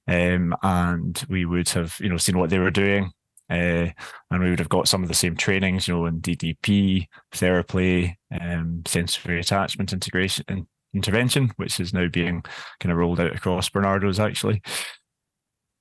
[0.07, 3.11] um, and we would have you know seen what they were doing.
[3.51, 3.91] Uh,
[4.31, 8.17] and we would have got some of the same trainings, you know, in DDP, therapy,
[8.39, 12.43] um, sensory attachment integration and intervention, which is now being
[12.79, 14.61] kind of rolled out across Barnardo's actually.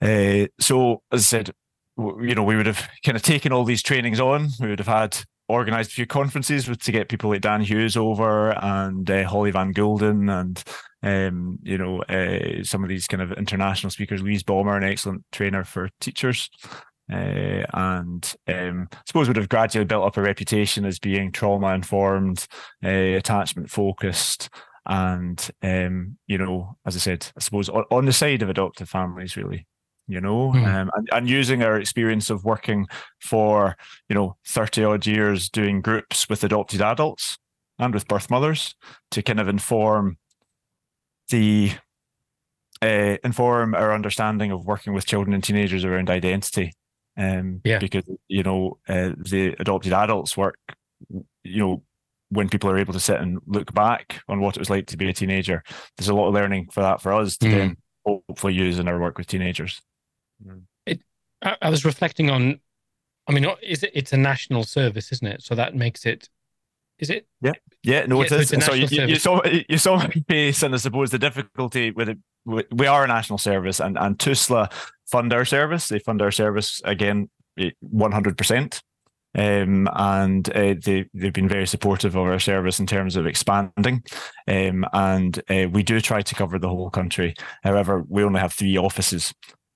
[0.02, 1.50] Uh, so, as I said,
[1.96, 4.48] you know, we would have kind of taken all these trainings on.
[4.59, 7.96] We would have had organized a few conferences with, to get people like Dan Hughes
[7.96, 10.62] over and uh, Holly Van Gulden and
[11.02, 14.22] um, you know uh, some of these kind of international speakers.
[14.22, 16.48] Louise Bomber, an excellent trainer for teachers.
[17.10, 21.74] Uh, and um, I suppose would have gradually built up a reputation as being trauma
[21.74, 22.46] informed,
[22.84, 24.48] uh, attachment focused,
[24.86, 28.88] and um, you know, as I said, I suppose on, on the side of adoptive
[28.88, 29.66] families, really
[30.10, 30.66] you know, mm.
[30.66, 32.88] um, and, and using our experience of working
[33.20, 33.76] for,
[34.08, 37.38] you know, 30 odd years doing groups with adopted adults
[37.78, 38.74] and with birth mothers
[39.12, 40.18] to kind of inform
[41.30, 41.72] the
[42.82, 46.72] uh, inform our understanding of working with children and teenagers around identity.
[47.20, 47.78] Um, yeah.
[47.78, 50.56] Because you know uh, the adopted adults work,
[51.44, 51.83] you know,
[52.30, 54.96] when people are able to sit and look back on what it was like to
[54.96, 55.62] be a teenager,
[55.96, 57.50] there's a lot of learning for that for us to mm.
[57.52, 59.83] then hopefully use in our work with teenagers.
[60.87, 61.02] It,
[61.42, 62.61] I, I was reflecting on.
[63.28, 63.90] I mean, is it?
[63.92, 65.42] It's a national service, isn't it?
[65.42, 66.30] So that makes it.
[66.98, 67.26] Is it?
[67.42, 67.52] Yeah,
[67.83, 68.06] yeah.
[68.06, 68.64] No, yeah, it is.
[68.64, 72.18] So, you, you, saw you saw my face, and I suppose the difficulty with it.
[72.46, 74.70] We are a national service, and and TUSLA
[75.10, 75.88] fund our service.
[75.88, 77.28] They fund our service again,
[77.80, 78.82] one hundred percent.
[79.32, 84.02] Um, and uh, they they've been very supportive of our service in terms of expanding.
[84.48, 87.34] Um, and uh, we do try to cover the whole country.
[87.62, 89.32] However, we only have three offices,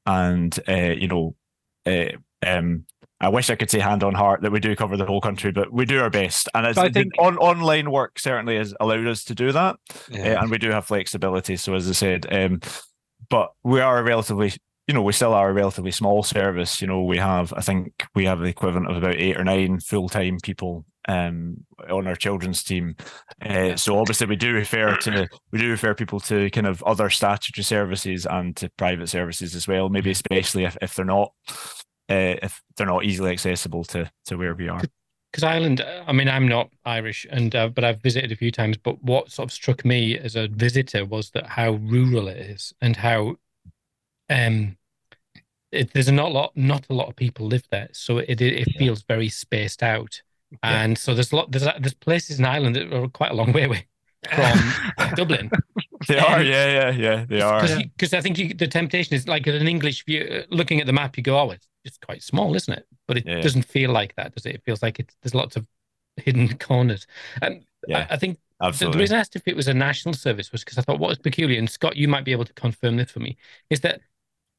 [0.06, 1.36] and uh, you know,
[1.86, 2.84] uh, um,
[3.20, 5.52] I wish I could say hand on heart that we do cover the whole country,
[5.52, 6.48] but we do our best.
[6.52, 9.76] And as I think on online work certainly has allowed us to do that,
[10.10, 10.34] yeah.
[10.34, 11.56] uh, and we do have flexibility.
[11.56, 12.60] So as I said, um,
[13.30, 14.52] but we are a relatively
[14.86, 16.80] you know, we still are a relatively small service.
[16.80, 19.80] You know, we have, I think we have the equivalent of about eight or nine
[19.80, 22.96] full time people um, on our children's team.
[23.44, 27.10] Uh, so obviously we do refer to we do refer people to kind of other
[27.10, 29.88] statutory services and to private services as well.
[29.88, 31.32] Maybe especially if, if they're not
[32.10, 34.82] uh, if they're not easily accessible to to where we are.
[35.32, 38.76] Because Ireland, I mean, I'm not Irish, and uh, but I've visited a few times.
[38.76, 42.72] But what sort of struck me as a visitor was that how rural it is
[42.80, 43.34] and how
[44.30, 44.76] um
[45.72, 48.68] it, there's not a lot not a lot of people live there so it it,
[48.78, 50.22] feels very spaced out
[50.62, 53.52] and so there's a lot there's there's places in Ireland that are quite a long
[53.52, 53.86] way away
[54.32, 54.72] from
[55.14, 55.50] Dublin.
[56.08, 57.66] They um, are, yeah, yeah, yeah, they are.
[57.78, 61.16] Because I think you, the temptation is like an English view, looking at the map,
[61.16, 62.86] you go, oh, it's just quite small, isn't it?
[63.06, 63.40] But it yeah.
[63.40, 64.56] doesn't feel like that, does it?
[64.56, 65.66] It feels like it's, there's lots of
[66.16, 67.06] hidden corners.
[67.42, 70.14] And yeah, I, I think the, the reason I asked if it was a national
[70.14, 72.54] service was because I thought what was peculiar, and Scott, you might be able to
[72.54, 73.36] confirm this for me,
[73.70, 74.00] is that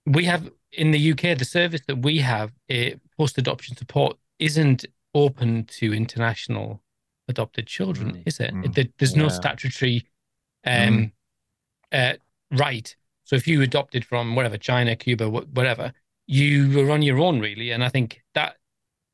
[0.06, 4.86] we have in the UK the service that we have, uh, post adoption support, isn't
[5.14, 6.82] open to international
[7.28, 8.24] adopted children, mm.
[8.26, 8.54] is it?
[8.54, 8.92] Mm.
[8.98, 10.06] There's no statutory
[10.66, 11.12] um,
[11.94, 12.14] mm.
[12.14, 12.18] uh,
[12.52, 12.96] right.
[13.24, 15.94] So if you adopted from wherever, China, Cuba, whatever,
[16.28, 17.72] you were on your own, really.
[17.72, 18.58] And I think that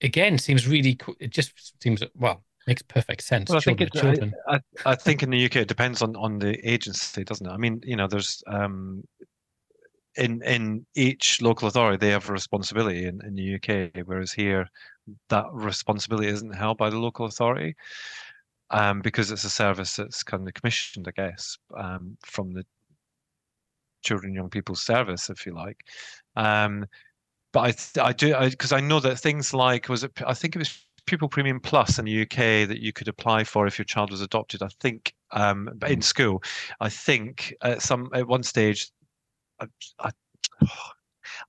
[0.01, 0.95] again seems really.
[0.95, 1.15] cool.
[1.19, 3.49] It just seems well makes perfect sense.
[3.49, 6.39] Well, I think it, I, I, I, think in the UK it depends on on
[6.39, 7.49] the agency, doesn't it?
[7.49, 9.03] I mean, you know, there's um,
[10.17, 14.67] in in each local authority they have a responsibility in, in the UK, whereas here
[15.29, 17.75] that responsibility isn't held by the local authority
[18.71, 22.65] um, because it's a service that's kind of commissioned, I guess, um, from the
[24.01, 25.77] children, young people service, if you like.
[26.35, 26.85] Um,
[27.51, 27.59] but
[27.97, 30.11] I, I do, because I, I, know that things like was it?
[30.25, 33.67] I think it was Pupil Premium Plus in the UK that you could apply for
[33.67, 34.63] if your child was adopted.
[34.63, 36.03] I think um, in mm.
[36.03, 36.41] school,
[36.79, 38.89] I think at some at one stage,
[39.61, 39.65] I,
[39.99, 40.09] I,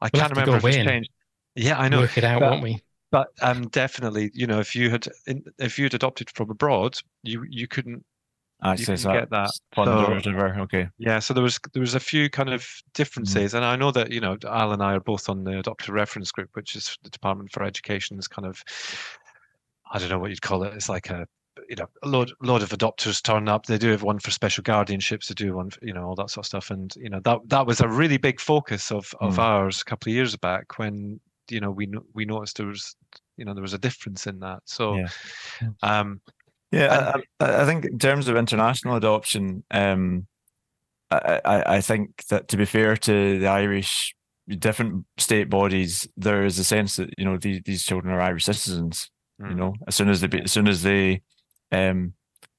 [0.00, 1.10] I we'll can't remember if it's changed.
[1.54, 2.00] Yeah, I know.
[2.00, 2.82] Work it out, but, won't we?
[3.10, 5.06] But um, definitely, you know, if you had
[5.58, 8.04] if you had adopted from abroad, you you couldn't
[8.64, 10.60] access that, get that fund so, or whatever.
[10.60, 10.88] Okay.
[10.98, 13.56] Yeah, so there was there was a few kind of differences, mm-hmm.
[13.56, 16.32] and I know that you know Al and I are both on the adopted reference
[16.32, 18.62] group, which is the Department for Education's kind of
[19.90, 20.74] I don't know what you'd call it.
[20.74, 21.26] It's like a
[21.68, 23.66] you know a load load of adopters turn up.
[23.66, 25.28] They do have one for special guardianships.
[25.28, 26.70] They do one, for, you know, all that sort of stuff.
[26.70, 29.38] And you know that that was a really big focus of of mm.
[29.38, 32.96] ours a couple of years back when you know we we noticed there was
[33.36, 34.60] you know there was a difference in that.
[34.64, 34.96] So.
[34.96, 35.08] Yeah.
[35.82, 36.20] Um,
[36.70, 40.26] yeah, I, I, think in terms of international adoption, um,
[41.10, 44.14] I, I, I think that to be fair to the Irish
[44.48, 48.46] different state bodies, there is a sense that you know these these children are Irish
[48.46, 49.10] citizens.
[49.38, 51.20] You know, as soon as they as soon as they
[51.72, 52.14] um,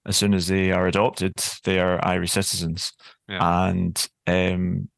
[0.05, 1.33] as soon as they are adopted,
[1.63, 2.91] they are Irish citizens,
[3.29, 3.67] yeah.
[3.67, 4.89] and um,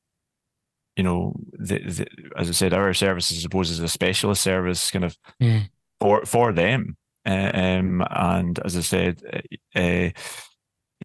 [0.96, 2.08] you know, the, the,
[2.38, 5.70] as I said, our service, I suppose, is a specialist service, kind of mm.
[6.00, 6.98] for for them.
[7.28, 10.10] Uh, um, and as I said, uh, uh,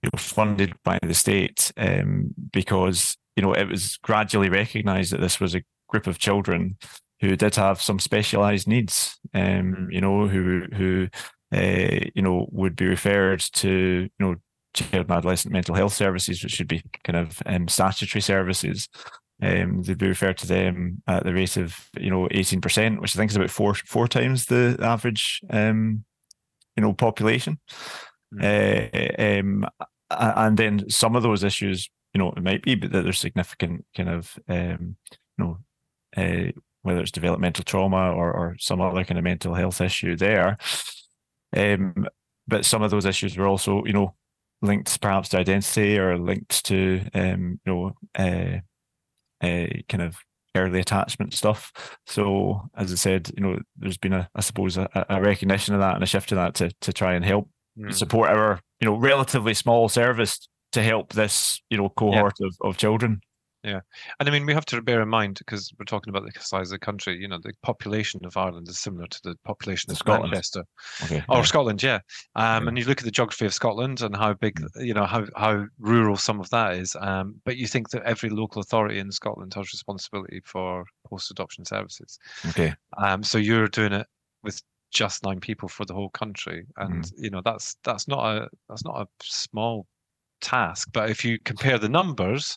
[0.02, 5.20] you know, funded by the state um, because you know it was gradually recognised that
[5.20, 6.76] this was a group of children
[7.20, 9.18] who did have some specialised needs.
[9.34, 9.86] Um, mm.
[9.90, 11.08] you know, who who
[11.55, 14.36] uh, you know would be referred to you know
[14.74, 18.88] child and adolescent mental health services, which should be kind of um, statutory services.
[19.42, 23.16] Um, they'd be referred to them at the rate of you know eighteen percent, which
[23.16, 26.05] I think is about four four times the average um,
[26.76, 27.59] you know population.
[28.34, 29.16] Mm.
[29.18, 29.66] Uh, um,
[30.11, 33.84] and then some of those issues, you know, it might be but that there's significant
[33.96, 34.96] kind of um,
[35.38, 35.59] you know
[36.16, 40.59] uh, whether it's developmental trauma or or some other kind of mental health issue there.
[41.57, 42.07] Um,
[42.46, 44.14] but some of those issues were also, you know,
[44.62, 48.59] linked perhaps to identity or linked to, um, you know, uh,
[49.44, 50.16] uh, kind of
[50.55, 51.72] early attachment stuff.
[52.07, 55.80] So as I said, you know, there's been a, I suppose, a, a recognition of
[55.80, 57.48] that and a shift to that to to try and help
[57.78, 57.92] mm.
[57.94, 62.46] support our, you know, relatively small service to help this, you know, cohort yeah.
[62.46, 63.20] of, of children.
[63.62, 63.80] Yeah,
[64.18, 66.68] and I mean we have to bear in mind because we're talking about the size
[66.68, 67.18] of the country.
[67.18, 70.32] You know, the population of Ireland is similar to the population of Scotland.
[70.32, 70.64] Manchester
[71.04, 71.42] okay, or yeah.
[71.42, 71.82] Scotland.
[71.82, 71.98] Yeah,
[72.36, 72.68] um, yeah.
[72.68, 74.86] and you look at the geography of Scotland and how big, mm.
[74.86, 76.96] you know, how how rural some of that is.
[77.00, 82.18] Um, but you think that every local authority in Scotland has responsibility for post-adoption services.
[82.48, 82.72] Okay.
[82.96, 84.06] Um, so you're doing it
[84.42, 87.12] with just nine people for the whole country, and mm.
[87.18, 89.86] you know that's that's not a that's not a small
[90.40, 90.88] task.
[90.92, 92.56] But if you compare the numbers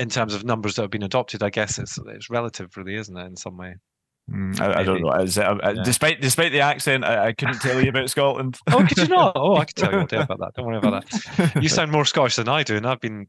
[0.00, 3.16] in terms of numbers that have been adopted, I guess it's it's relative, really, isn't
[3.16, 3.76] it, in some way?
[4.30, 5.12] Mm, I, I, don't know.
[5.12, 5.82] It, uh, yeah.
[5.82, 8.58] Despite despite the accent, I, I, couldn't tell you about Scotland.
[8.70, 9.32] oh, could you not?
[9.34, 10.54] Oh, I could tell you all day about that.
[10.54, 11.62] Don't worry about that.
[11.62, 13.26] You sound more Scottish than I do, and I've been.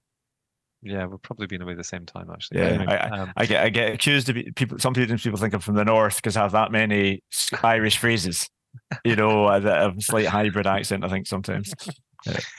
[0.83, 2.59] Yeah, we've probably been away the same time actually.
[2.59, 4.79] Yeah, anyway, I, um, I, get I get accused of people.
[4.79, 7.23] Some people think I'm from the north because I have that many
[7.63, 8.49] Irish phrases.
[9.03, 11.03] You know, a, a slight hybrid accent.
[11.03, 11.73] I think sometimes.
[12.25, 12.39] Yeah.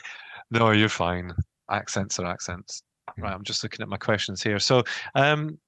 [0.55, 1.33] No, you're fine.
[1.71, 2.83] Accents are accents.
[3.19, 4.59] Right, I'm just looking at my questions here.
[4.59, 4.85] So,
[5.15, 5.59] um,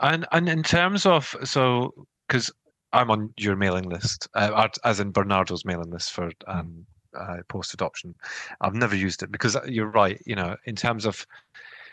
[0.00, 1.92] and and in terms of so,
[2.26, 2.50] because
[2.92, 6.50] I'm on your mailing list, uh, as in Barnardo's mailing list for hmm.
[6.50, 6.86] um,
[7.18, 8.14] uh, post adoption.
[8.60, 10.20] I've never used it because uh, you're right.
[10.26, 11.26] You know, in terms of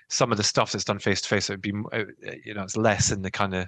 [0.09, 2.03] some of the stuff that's done face to face, it would be, uh,
[2.43, 3.67] you know, it's less in the kind of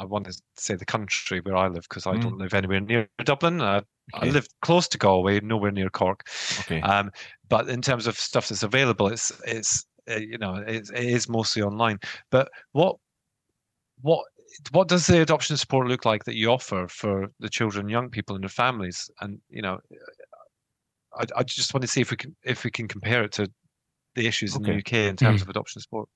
[0.00, 2.22] I want to say the country where I live because I mm.
[2.22, 3.60] don't live anywhere near Dublin.
[3.60, 3.84] I, okay.
[4.14, 6.26] I live close to Galway, nowhere near Cork.
[6.60, 6.80] Okay.
[6.80, 7.10] Um,
[7.48, 11.28] but in terms of stuff that's available, it's it's uh, you know it, it is
[11.28, 11.98] mostly online.
[12.30, 12.96] But what
[14.00, 14.24] what
[14.72, 18.34] what does the adoption support look like that you offer for the children, young people,
[18.34, 19.10] and their families?
[19.20, 19.80] And you know,
[21.14, 23.50] I, I just want to see if we can if we can compare it to
[24.14, 24.64] the issues okay.
[24.64, 25.42] in the UK in terms mm.
[25.42, 26.08] of adoption support.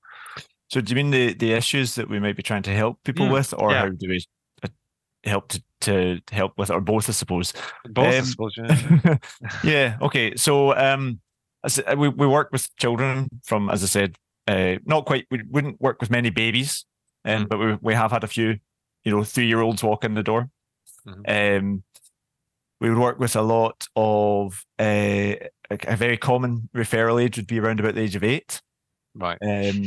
[0.69, 3.27] So do you mean the, the issues that we might be trying to help people
[3.27, 3.81] mm, with, or yeah.
[3.81, 4.23] how do we
[4.63, 4.67] uh,
[5.23, 7.53] help to, to help with, or both, I suppose?
[7.85, 8.57] Both, um, I suppose.
[8.57, 9.17] Yeah.
[9.63, 9.97] yeah.
[10.01, 10.35] Okay.
[10.35, 11.19] So um,
[11.63, 14.15] uh, we we work with children from, as I said,
[14.47, 15.25] uh, not quite.
[15.29, 16.85] We wouldn't work with many babies,
[17.25, 17.49] um, mm.
[17.49, 18.57] but we we have had a few,
[19.03, 20.49] you know, three year olds walk in the door.
[21.07, 21.65] Mm-hmm.
[21.65, 21.83] Um,
[22.81, 25.35] we would work with a lot of uh,
[25.69, 28.61] a, a very common referral age would be around about the age of eight.
[29.15, 29.37] Right.
[29.41, 29.85] Um,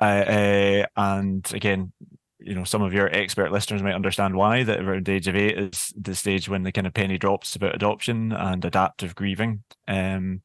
[0.00, 1.92] uh, uh, and again,
[2.38, 5.34] you know, some of your expert listeners might understand why that around the age of
[5.34, 9.64] eight is the stage when the kind of penny drops about adoption and adaptive grieving.
[9.88, 10.42] Um,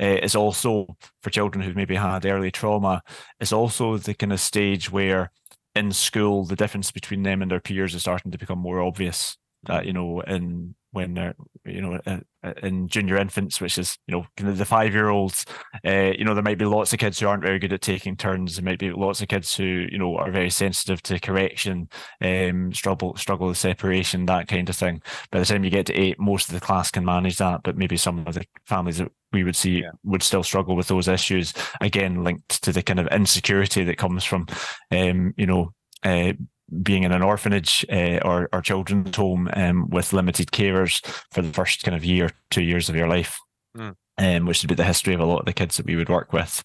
[0.00, 0.86] uh, is also
[1.22, 3.02] for children who've maybe had early trauma.
[3.40, 5.32] It's also the kind of stage where
[5.74, 9.36] in school the difference between them and their peers is starting to become more obvious.
[9.64, 11.34] That you know, in when they're
[11.64, 15.08] you know uh, in junior infants, which is you know kind of the five year
[15.08, 15.44] olds.
[15.86, 18.16] Uh, you know there might be lots of kids who aren't very good at taking
[18.16, 18.56] turns.
[18.56, 21.88] There might be lots of kids who you know are very sensitive to correction,
[22.22, 25.02] um, struggle struggle with separation, that kind of thing.
[25.30, 27.76] By the time you get to eight, most of the class can manage that, but
[27.76, 29.90] maybe some of the families that we would see yeah.
[30.04, 31.52] would still struggle with those issues.
[31.80, 34.46] Again, linked to the kind of insecurity that comes from,
[34.90, 36.32] um, you know, uh,
[36.82, 41.52] being in an orphanage uh, or, or children's home um, with limited carers for the
[41.52, 43.38] first kind of year, two years of your life,
[43.76, 43.94] mm.
[44.18, 46.08] um, which would be the history of a lot of the kids that we would
[46.08, 46.62] work with.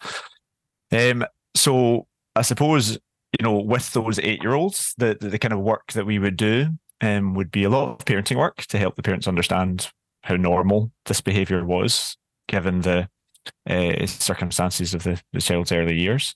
[0.91, 1.25] Um,
[1.55, 5.59] so I suppose, you know, with those eight year olds, the, the, the, kind of
[5.59, 6.67] work that we would do
[7.01, 9.89] um, would be a lot of parenting work to help the parents understand
[10.23, 13.07] how normal this behavior was, given the
[13.69, 16.35] uh, circumstances of the, the child's early years.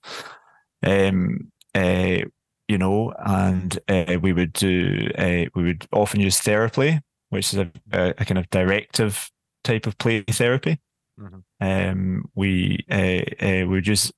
[0.84, 2.20] Um, uh,
[2.68, 7.60] you know, and uh, we would do uh, we would often use Theraplay, which is
[7.60, 9.30] a, a, kind of directive
[9.64, 10.80] type of play therapy.
[11.20, 11.40] Mm-hmm.
[11.62, 14.12] Um, we uh, uh, we would use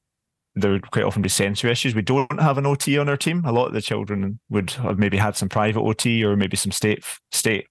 [0.55, 1.95] there would quite often be sensory issues.
[1.95, 3.43] We don't have an OT on our team.
[3.45, 6.71] A lot of the children would have maybe had some private OT or maybe some
[6.71, 7.67] state state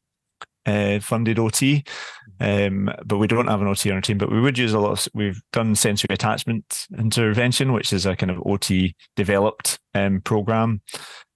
[0.68, 1.84] uh, funded OT.
[2.40, 4.18] Um, but we don't have an OT on our team.
[4.18, 5.06] But we would use a lot.
[5.06, 10.80] Of, we've done sensory attachment intervention, which is a kind of OT developed um, program,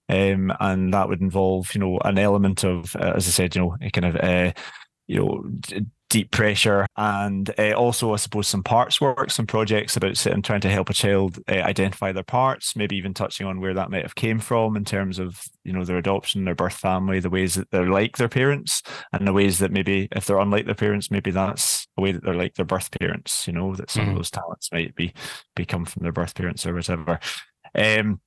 [0.09, 3.63] um, and that would involve, you know, an element of, uh, as I said, you
[3.63, 4.53] know, a kind of, uh,
[5.09, 5.45] you know,
[6.13, 10.61] deep pressure, and uh, also, I suppose, some parts work, some projects about sitting trying
[10.61, 14.03] to help a child uh, identify their parts, maybe even touching on where that might
[14.03, 17.55] have came from in terms of you know their adoption, their birth family, the ways
[17.55, 18.83] that they're like their parents,
[19.15, 22.23] and the ways that maybe if they're unlike their parents, maybe that's a way that
[22.23, 23.47] they're like their birth parents.
[23.47, 24.05] You know that some mm.
[24.05, 24.19] of mm-hmm.
[24.19, 25.15] those talents might be
[25.57, 27.21] become from their birth parents or whatever.
[27.75, 28.21] Um,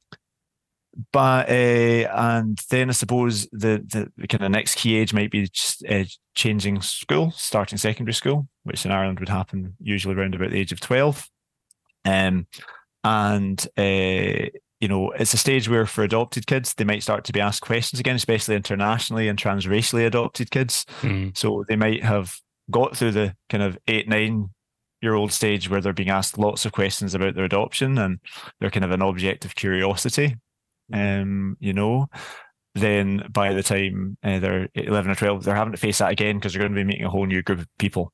[1.11, 5.47] but uh, and then I suppose the, the, kind of next key age might be
[5.49, 10.51] just uh, changing school, starting secondary school, which in Ireland would happen usually around about
[10.51, 11.27] the age of twelve.
[12.05, 12.47] Um,
[13.03, 17.33] and uh, you know, it's a stage where for adopted kids they might start to
[17.33, 20.85] be asked questions again, especially internationally and transracially adopted kids.
[21.01, 21.35] Mm.
[21.37, 22.35] So they might have
[22.71, 24.49] got through the kind of eight nine
[25.01, 28.19] year old stage where they're being asked lots of questions about their adoption and
[28.59, 30.35] they're kind of an object of curiosity
[30.93, 32.07] um, you know,
[32.75, 36.37] then by the time uh, they're 11 or 12, they're having to face that again
[36.37, 38.11] because they're going to be meeting a whole new group of people.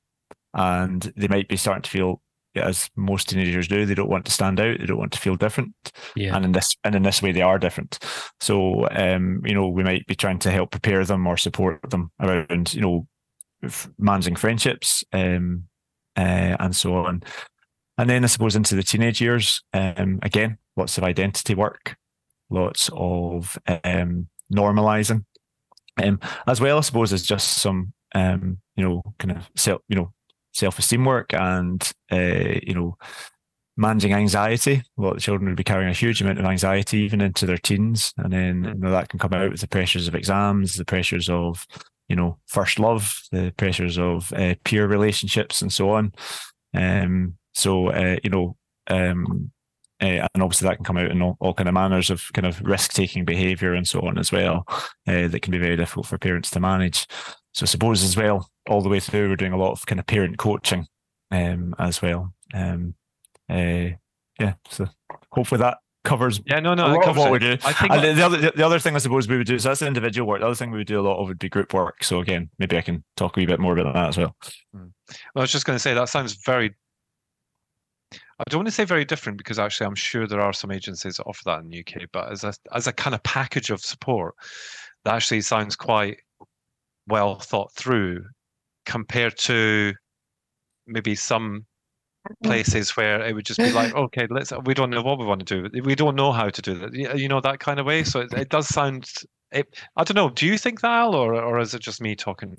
[0.54, 2.22] And they might be starting to feel,
[2.56, 5.36] as most teenagers do, they don't want to stand out, they don't want to feel
[5.36, 5.74] different.
[6.16, 6.36] Yeah.
[6.36, 7.98] And in this and in this way, they are different.
[8.40, 12.12] So, um, you know, we might be trying to help prepare them or support them
[12.20, 13.08] around, you know,
[13.98, 15.64] managing friendships um,
[16.16, 17.24] uh, and so on.
[17.98, 21.96] And then I suppose into the teenage years, um, again, lots of identity work
[22.52, 25.26] lots of um, normalizing,
[26.02, 29.96] um, as well, I suppose, as just some, um, you know, kind of self, you
[29.96, 30.14] know,
[30.54, 32.98] self-esteem work and, uh, you know,
[33.78, 34.84] managing anxiety.
[34.98, 37.58] A lot of children would be carrying a huge amount of anxiety even into their
[37.58, 40.86] teens, and then you know, that can come out with the pressures of exams, the
[40.86, 41.66] pressures of
[42.08, 46.14] you know first love, the pressures of uh, peer relationships, and so on.
[46.74, 48.58] Um, so uh, you know,
[48.90, 49.52] um,
[50.02, 52.46] uh, and obviously that can come out in all, all kind of manners of kind
[52.46, 54.66] of risk taking behavior and so on as well
[55.08, 57.08] uh, that can be very difficult for parents to manage.
[57.54, 60.00] So I suppose as well all the way through we're doing a lot of kind
[60.00, 60.88] of parent coaching
[61.32, 62.34] um, as well.
[62.54, 62.96] Um,
[63.50, 63.96] uh,
[64.40, 64.88] yeah so
[65.32, 67.32] hopefully that covers yeah no no a lot of what it.
[67.32, 67.52] we do.
[67.64, 69.84] I think and the other the other thing I suppose we would do so that's
[69.84, 70.40] individual work.
[70.40, 72.04] The other thing we would do a lot of would be group work.
[72.04, 74.36] So again maybe I can talk a wee bit more about that as well.
[74.74, 74.90] Well
[75.36, 76.76] I was just going to say that sounds very
[78.42, 81.18] I don't want to say very different because actually I'm sure there are some agencies
[81.18, 83.82] that offer that in the UK, but as a as a kind of package of
[83.82, 84.34] support,
[85.06, 86.18] that actually sounds quite
[87.08, 88.26] well thought through
[88.86, 89.94] compared to
[90.88, 91.66] maybe some
[92.44, 95.46] places where it would just be like, okay, let's we don't know what we want
[95.46, 98.04] to do, we don't know how to do that, you know that kind of way.
[98.04, 99.08] So it, it does sound.
[99.52, 100.30] It, I don't know.
[100.30, 102.58] Do you think that, Al, or or is it just me talking?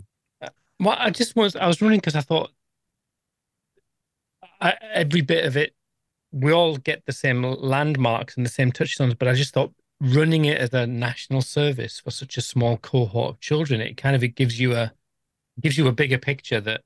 [0.79, 2.51] Well, I just was I was wondering because I thought
[4.63, 5.75] I, every bit of it,
[6.31, 9.15] we all get the same landmarks and the same touchstones.
[9.15, 13.31] But I just thought running it as a national service for such a small cohort
[13.31, 14.93] of children, it kind of it gives you a
[15.61, 16.81] gives you a bigger picture that,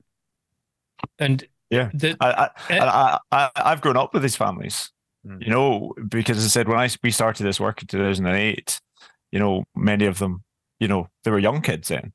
[1.17, 4.91] and yeah, the, I, I, uh, I, I have grown up with these families,
[5.25, 5.41] mm.
[5.41, 8.25] you know, because as I said when I we started this work in two thousand
[8.25, 8.79] and eight,
[9.31, 10.43] you know, many of them,
[10.79, 12.13] you know, they were young kids then.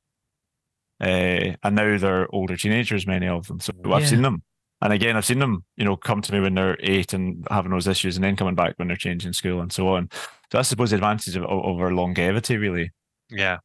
[1.01, 3.59] Uh, and now they're older teenagers, many of them.
[3.59, 4.41] So I've seen them
[4.83, 7.71] and again, I've seen them, you know, come to me when they're eight and having
[7.71, 10.09] those issues, and then coming back when they're changing school and so on.
[10.51, 12.91] So I suppose the advantage of over longevity, really.
[13.29, 13.59] Yeah.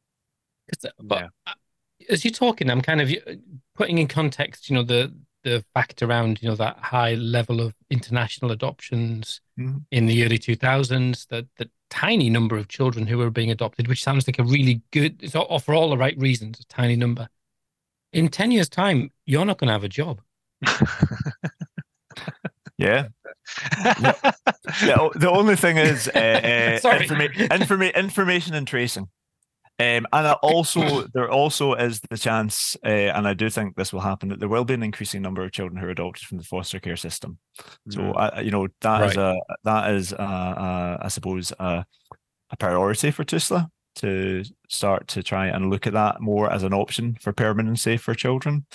[0.99, 1.53] But yeah.
[2.09, 3.11] as you're talking, I'm kind of
[3.75, 5.13] putting in context, you know, the
[5.43, 9.77] the fact around you know that high level of international adoptions mm-hmm.
[9.89, 14.03] in the early 2000s, the the tiny number of children who were being adopted, which
[14.03, 17.27] sounds like a really good, it's all, for all the right reasons, a tiny number.
[18.13, 20.21] In 10 years' time, you're not going to have a job.
[22.77, 23.07] Yeah.
[23.83, 29.07] the, the, only thing is uh, uh, informa- informa- information and tracing.
[29.79, 34.01] Um, and also, there also is the chance, uh, and I do think this will
[34.01, 36.43] happen, that there will be an increasing number of children who are adopted from the
[36.43, 37.37] foster care system.
[37.87, 37.93] Mm.
[37.93, 39.11] So, uh, you know, that right.
[39.11, 41.85] is a that is, a, a, I suppose, a,
[42.49, 46.73] a priority for TUSLA to start to try and look at that more as an
[46.73, 48.65] option for permanency for children,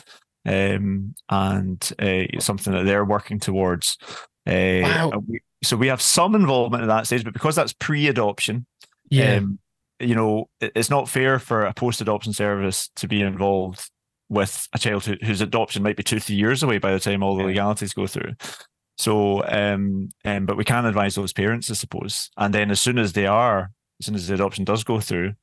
[0.47, 3.99] um, and uh, something that they're working towards.
[4.47, 5.23] Uh, wow.
[5.27, 8.67] We, so we have some involvement at that stage, but because that's pre-adoption,
[9.11, 9.37] yeah.
[9.37, 9.59] Um,
[10.01, 13.91] you know, it's not fair for a post adoption service to be involved
[14.29, 17.23] with a child who, whose adoption might be two, three years away by the time
[17.23, 18.33] all the legalities go through.
[18.97, 22.31] So, um, um, but we can advise those parents, I suppose.
[22.37, 23.71] And then as soon as they are,
[24.01, 25.35] as soon as the adoption does go through,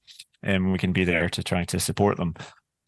[0.46, 2.36] um, we can be there to try to support them.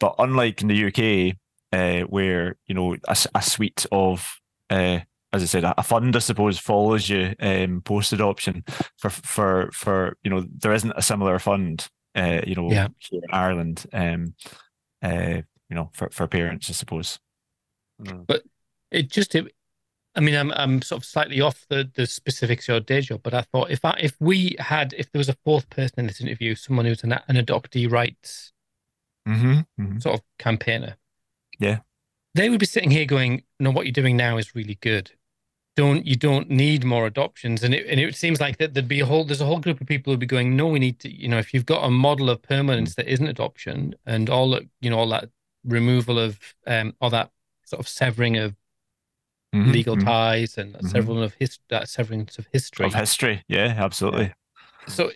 [0.00, 1.36] But unlike in the UK,
[1.74, 5.00] uh, where you know a, a suite of uh,
[5.34, 8.62] as I said, a fund, I suppose, follows you um, post adoption
[8.96, 12.86] for for for you know there isn't a similar fund, uh, you know, yeah.
[13.00, 14.34] here in Ireland, um,
[15.02, 17.18] uh, you know, for for parents, I suppose.
[18.00, 18.28] Mm.
[18.28, 18.44] But
[18.92, 19.52] it just, it,
[20.14, 23.22] I mean, I'm I'm sort of slightly off the the specifics of your day job,
[23.24, 26.06] but I thought if I if we had if there was a fourth person in
[26.06, 28.52] this interview, someone who's an an adoptee rights
[29.26, 29.98] mm-hmm, mm-hmm.
[29.98, 30.94] sort of campaigner,
[31.58, 31.78] yeah,
[32.34, 35.12] they would be sitting here going, "No, what you're doing now is really good."
[35.76, 39.00] don't you don't need more adoptions and it, and it seems like that there'd be
[39.00, 41.10] a whole there's a whole group of people who'd be going no we need to
[41.10, 42.96] you know if you've got a model of permanence mm.
[42.96, 45.28] that isn't adoption and all that you know all that
[45.64, 47.30] removal of um all that
[47.64, 48.54] sort of severing of
[49.54, 50.06] mm-hmm, legal mm-hmm.
[50.06, 50.86] ties and mm-hmm.
[50.88, 54.32] severing of his that severance of history of history yeah absolutely
[54.86, 55.10] so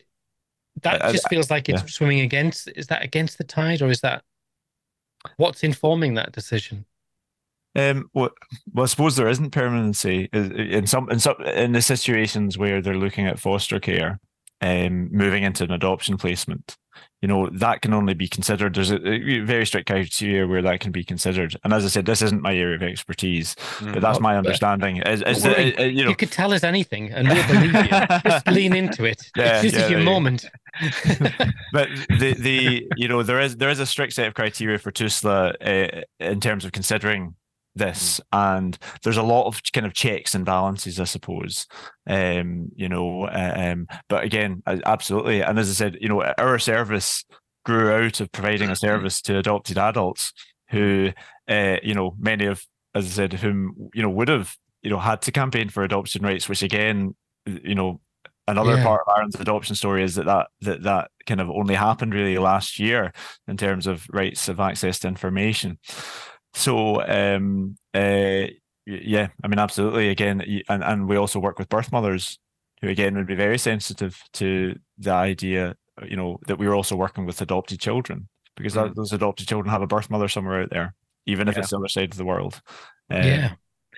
[0.82, 1.88] that I, just feels like it's yeah.
[1.88, 4.22] swimming against is that against the tide or is that
[5.36, 6.84] what's informing that decision
[7.78, 8.30] um, well,
[8.72, 12.96] well, I suppose there isn't permanency in some in some in the situations where they're
[12.96, 14.18] looking at foster care,
[14.60, 16.76] um, moving into an adoption placement.
[17.22, 18.74] You know that can only be considered.
[18.74, 21.56] There's a, a very strict criteria where that can be considered.
[21.62, 23.92] And as I said, this isn't my area of expertise, mm.
[23.92, 24.98] but that's my understanding.
[24.98, 28.06] Is, is the, uh, you know, you could tell us anything, and we'll believe you.
[28.30, 29.30] Just lean into it.
[29.36, 30.46] Yeah, this yeah, is your moment.
[31.72, 34.90] But the the you know there is there is a strict set of criteria for
[34.90, 37.34] TUSLA uh, in terms of considering
[37.78, 38.56] this mm.
[38.56, 41.66] and there's a lot of kind of checks and balances i suppose
[42.08, 46.58] um you know uh, um but again absolutely and as i said you know our
[46.58, 47.24] service
[47.64, 48.78] grew out of providing a mm.
[48.78, 50.32] service to adopted adults
[50.70, 51.10] who
[51.48, 52.64] uh, you know many of
[52.94, 56.22] as i said whom you know would have you know had to campaign for adoption
[56.22, 57.14] rights which again
[57.46, 58.00] you know
[58.48, 58.82] another yeah.
[58.82, 62.38] part of Ireland's adoption story is that, that that that kind of only happened really
[62.38, 63.12] last year
[63.46, 65.78] in terms of rights of access to information.
[66.54, 68.46] So um, uh,
[68.86, 70.08] yeah, I mean, absolutely.
[70.08, 72.38] Again, and and we also work with birth mothers
[72.80, 76.96] who again would be very sensitive to the idea, you know, that we are also
[76.96, 78.94] working with adopted children because mm.
[78.94, 80.94] those adopted children have a birth mother somewhere out there,
[81.26, 81.60] even if yeah.
[81.60, 82.60] it's the other side of the world.
[83.10, 83.52] Um, yeah.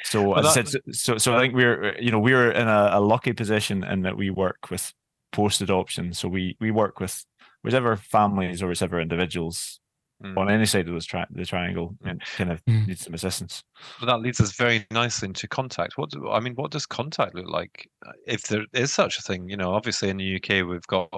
[0.05, 2.69] So well, as that, I said, so so I think we're you know we're in
[2.69, 4.93] a, a lucky position in that we work with
[5.33, 6.13] post adoption.
[6.13, 7.25] So we we work with
[7.63, 9.81] whichever families or whichever individuals
[10.23, 10.37] mm.
[10.37, 12.87] on any side of this tri- the triangle and kind of mm.
[12.87, 13.63] needs some assistance.
[13.99, 15.99] But that leads us very nicely into contact.
[15.99, 19.23] What do, I mean, what does contact look like uh, if there is such a
[19.23, 19.49] thing?
[19.49, 21.11] You know, obviously in the UK we've got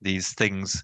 [0.00, 0.82] these things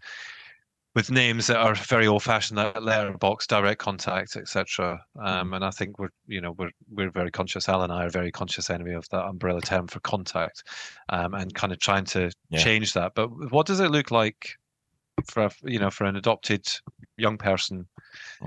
[0.94, 5.02] with names that are very old-fashioned, that letterbox, direct contact, etc.
[5.18, 5.56] Um, mm.
[5.56, 7.68] and I think we're, you know, we're we're very conscious.
[7.68, 10.64] Al and I are very conscious anyway of that umbrella term for contact,
[11.08, 12.58] um, and kind of trying to yeah.
[12.58, 13.12] change that.
[13.14, 14.56] But what does it look like
[15.26, 16.66] for a, you know for an adopted
[17.16, 17.86] young person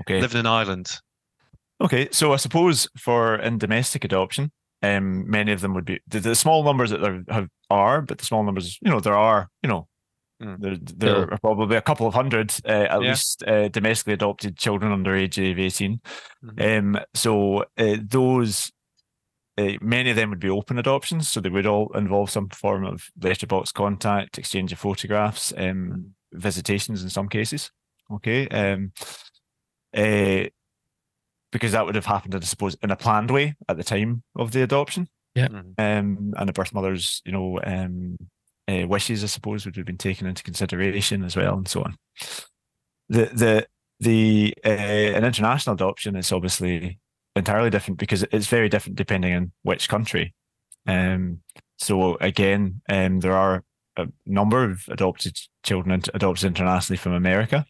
[0.00, 0.20] okay.
[0.20, 1.00] living in Ireland?
[1.80, 4.50] Okay, so I suppose for in domestic adoption,
[4.82, 8.18] um, many of them would be the, the small numbers that there have, are, but
[8.18, 9.88] the small numbers, you know, there are, you know,
[10.42, 10.58] mm.
[10.58, 11.24] there there yeah.
[11.24, 13.10] are probably a couple of hundred uh, at yeah.
[13.10, 16.00] least uh, domestically adopted children under age of 18
[16.44, 16.96] mm-hmm.
[16.96, 18.72] Um, so uh, those.
[19.58, 22.84] Uh, many of them would be open adoptions, so they would all involve some form
[22.84, 26.04] of letterbox contact, exchange of photographs, um, mm
[26.36, 27.70] visitations in some cases.
[28.10, 28.46] Okay.
[28.48, 28.92] Um,
[29.94, 30.48] uh,
[31.52, 34.52] because that would have happened, I suppose, in a planned way at the time of
[34.52, 35.08] the adoption.
[35.34, 35.46] Yeah.
[35.46, 38.16] Um, and the birth mother's, you know, um,
[38.68, 41.96] uh, wishes, I suppose, would have been taken into consideration as well, and so on.
[43.08, 43.66] The the
[44.00, 46.98] the uh, an international adoption is obviously
[47.34, 50.34] entirely different because it's very different depending on which country.
[50.86, 51.40] Um,
[51.78, 53.62] so again, um, there are
[53.96, 57.66] a number of adopted children adopted internationally from America,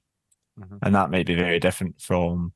[0.59, 0.77] mm-hmm.
[0.83, 2.53] and that might be very different from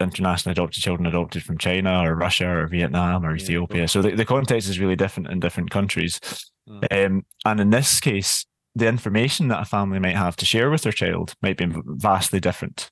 [0.00, 3.80] international adopted children adopted from China or Russia or Vietnam or Ethiopia.
[3.80, 6.20] Yeah, so the, the context is really different in different countries.
[6.68, 7.06] Mm.
[7.06, 8.44] Um, and in this case,
[8.74, 12.40] the information that a family might have to share with their child might be vastly
[12.40, 12.90] different.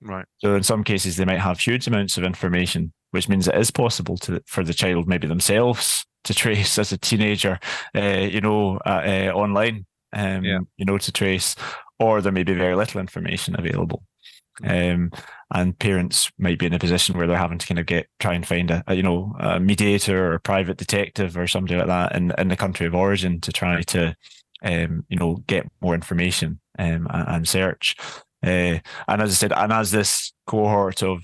[0.00, 0.24] Right.
[0.38, 3.70] So in some cases, they might have huge amounts of information, which means it is
[3.70, 7.58] possible to for the child, maybe themselves, to trace as a teenager,
[7.94, 10.58] uh, you know, uh, uh, online, um, yeah.
[10.76, 11.56] you know, to trace,
[11.98, 14.02] or there may be very little information available.
[14.64, 15.10] Um,
[15.52, 18.34] and parents might be in a position where they're having to kind of get try
[18.34, 21.86] and find a, a, you know a mediator or a private detective or somebody like
[21.86, 24.16] that in, in the country of origin to try to
[24.62, 27.96] um, you know get more information um, and, and search.
[28.44, 28.78] Uh,
[29.08, 31.22] and as I said and as this cohort of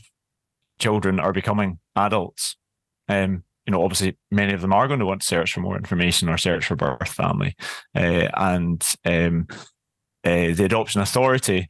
[0.79, 2.57] children are becoming adults
[3.09, 5.77] um, you know obviously many of them are going to want to search for more
[5.77, 7.55] information or search for birth family.
[7.95, 9.47] Uh, and um,
[10.25, 11.69] uh, the adoption authority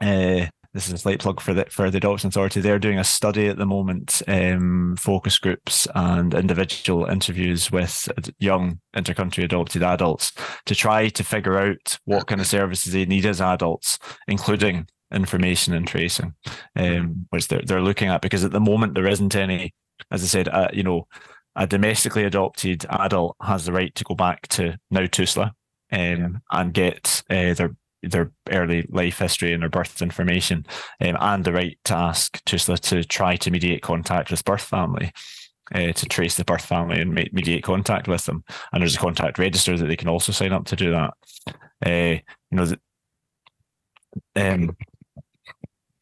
[0.00, 2.60] uh, this is a slight plug for the for the Adoption Authority.
[2.60, 8.08] They're doing a study at the moment, um, focus groups and individual interviews with
[8.40, 10.32] young intercountry adopted adults
[10.66, 15.74] to try to figure out what kind of services they need as adults, including information
[15.74, 16.34] and tracing,
[16.74, 19.72] um, which they're they're looking at because at the moment there isn't any.
[20.10, 21.06] As I said, uh, you know,
[21.54, 25.52] a domestically adopted adult has the right to go back to now TUSLA um,
[25.92, 26.28] yeah.
[26.50, 27.76] and get uh, their
[28.08, 30.66] their early life history and their birth information,
[31.00, 35.12] um, and the right to ask TUSLA to try to mediate contact with birth family.
[35.74, 38.98] Uh, to trace the birth family and make, mediate contact with them, and there's a
[38.98, 41.14] contact register that they can also sign up to do that.
[41.84, 42.78] Uh, you know, the,
[44.36, 44.76] um,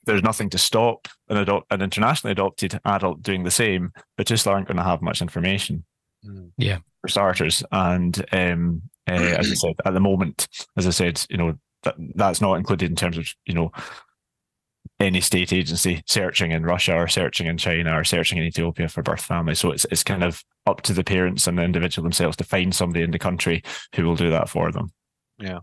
[0.04, 4.48] there's nothing to stop an adult, an internationally adopted adult doing the same, but just
[4.48, 5.84] aren't going to have much information.
[6.24, 6.46] Hmm.
[6.58, 11.24] Yeah, for starters, and um, uh, as I said, at the moment, as I said,
[11.30, 13.72] you know, that that's not included in terms of you know
[15.00, 19.02] any state agency searching in Russia or searching in China or searching in Ethiopia for
[19.02, 19.54] birth family.
[19.54, 22.74] So it's it's kind of up to the parents and the individual themselves to find
[22.74, 23.62] somebody in the country
[23.94, 24.92] who will do that for them.
[25.38, 25.60] Yeah.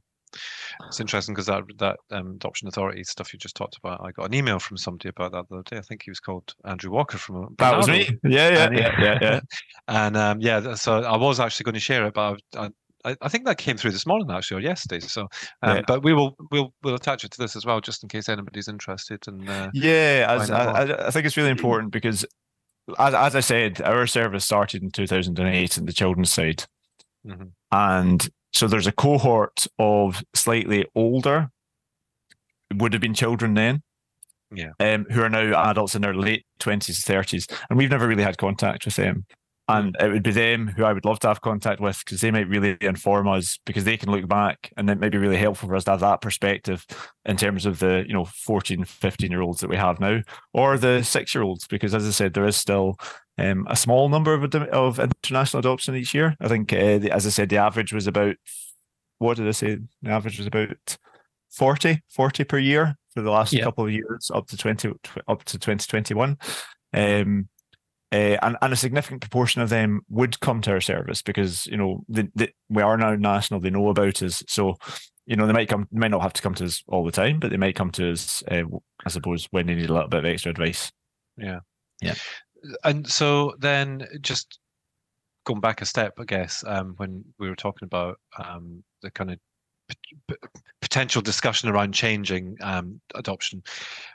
[0.85, 4.01] It's interesting because that that um, adoption authority stuff you just talked about.
[4.03, 5.77] I got an email from somebody about that the other day.
[5.77, 7.55] I think he was called Andrew Walker from.
[7.57, 8.09] That was me.
[8.23, 9.39] Yeah, yeah, yeah, yeah, yeah.
[9.87, 12.69] and um, yeah, so I was actually going to share it, but I, I,
[13.05, 14.99] I, I, think that came through this morning actually or yesterday.
[14.99, 15.27] So,
[15.61, 15.81] um, yeah.
[15.87, 18.67] but we will we'll we'll attach it to this as well, just in case anybody's
[18.67, 19.25] interested.
[19.27, 22.25] And uh, yeah, as, I, I think it's really important because,
[22.97, 26.65] as as I said, our service started in 2008 in the children's side,
[27.25, 27.47] mm-hmm.
[27.71, 31.49] and so there's a cohort of slightly older,
[32.73, 33.81] would have been children then,
[34.51, 38.23] yeah, um, who are now adults in their late 20s, 30s, and we've never really
[38.23, 39.25] had contact with them
[39.69, 42.31] and it would be them who I would love to have contact with because they
[42.31, 45.69] might really inform us because they can look back and it might be really helpful
[45.69, 46.87] for us to have that perspective
[47.25, 50.21] in terms of the you know 14 15 year olds that we have now
[50.53, 52.97] or the six year olds because as I said there is still
[53.37, 56.35] um, a small number of, of international adoption each year.
[56.41, 58.35] I think uh, the, as I said the average was about
[59.19, 59.77] what did I say?
[60.01, 60.97] The average was about
[61.51, 63.63] 40 40 per year for the last yeah.
[63.63, 64.93] couple of years up to 20
[65.27, 66.37] up to 2021
[66.93, 67.49] um,
[68.11, 71.77] uh, and, and a significant proportion of them would come to our service because you
[71.77, 73.59] know the, the, we are now national.
[73.59, 74.75] They know about us, so
[75.25, 77.11] you know they might come, they might not have to come to us all the
[77.11, 78.63] time, but they might come to us, uh,
[79.05, 80.91] I suppose, when they need a little bit of extra advice.
[81.37, 81.59] Yeah,
[82.01, 82.15] yeah.
[82.83, 84.59] And so then, just
[85.45, 89.31] going back a step, I guess, um, when we were talking about um, the kind
[89.31, 89.39] of
[90.27, 90.35] p-
[90.81, 93.61] potential discussion around changing um, adoption,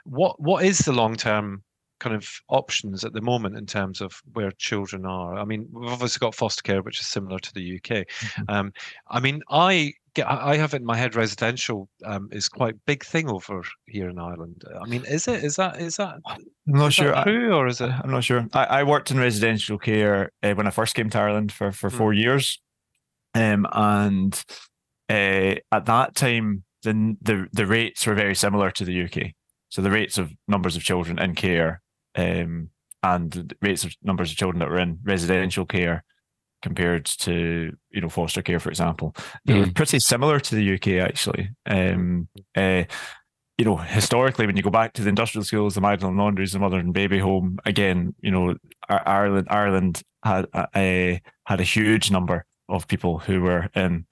[0.03, 1.63] what what is the long term
[1.99, 5.37] kind of options at the moment in terms of where children are.
[5.37, 8.05] I mean, we've obviously got foster care, which is similar to the UK.
[8.07, 8.43] Mm-hmm.
[8.49, 8.73] Um,
[9.07, 13.05] I mean, I get, I have it in my head residential um, is quite big
[13.05, 14.63] thing over here in Ireland.
[14.81, 15.43] I mean, is it?
[15.43, 15.79] Is that?
[15.79, 16.15] Is that?
[16.25, 17.13] I'm not sure.
[17.23, 17.91] true, or is it?
[17.91, 18.47] I'm not sure.
[18.53, 21.89] I, I worked in residential care uh, when I first came to Ireland for for
[21.89, 22.19] four mm.
[22.19, 22.61] years,
[23.35, 24.43] um, and
[25.09, 29.31] uh, at that time, the, the the rates were very similar to the UK.
[29.69, 31.81] So the rates of numbers of children in care
[32.15, 32.69] um,
[33.03, 36.03] and rates of numbers of children that were in residential care
[36.61, 39.65] compared to you know foster care, for example, they mm.
[39.65, 41.49] were pretty similar to the UK actually.
[41.65, 42.83] Um, uh,
[43.57, 46.59] you know, historically, when you go back to the industrial schools, the Magdalen Laundries, the
[46.59, 48.55] Mother and Baby Home, again, you know,
[48.89, 54.07] Ireland Ireland had a, had a huge number of people who were in,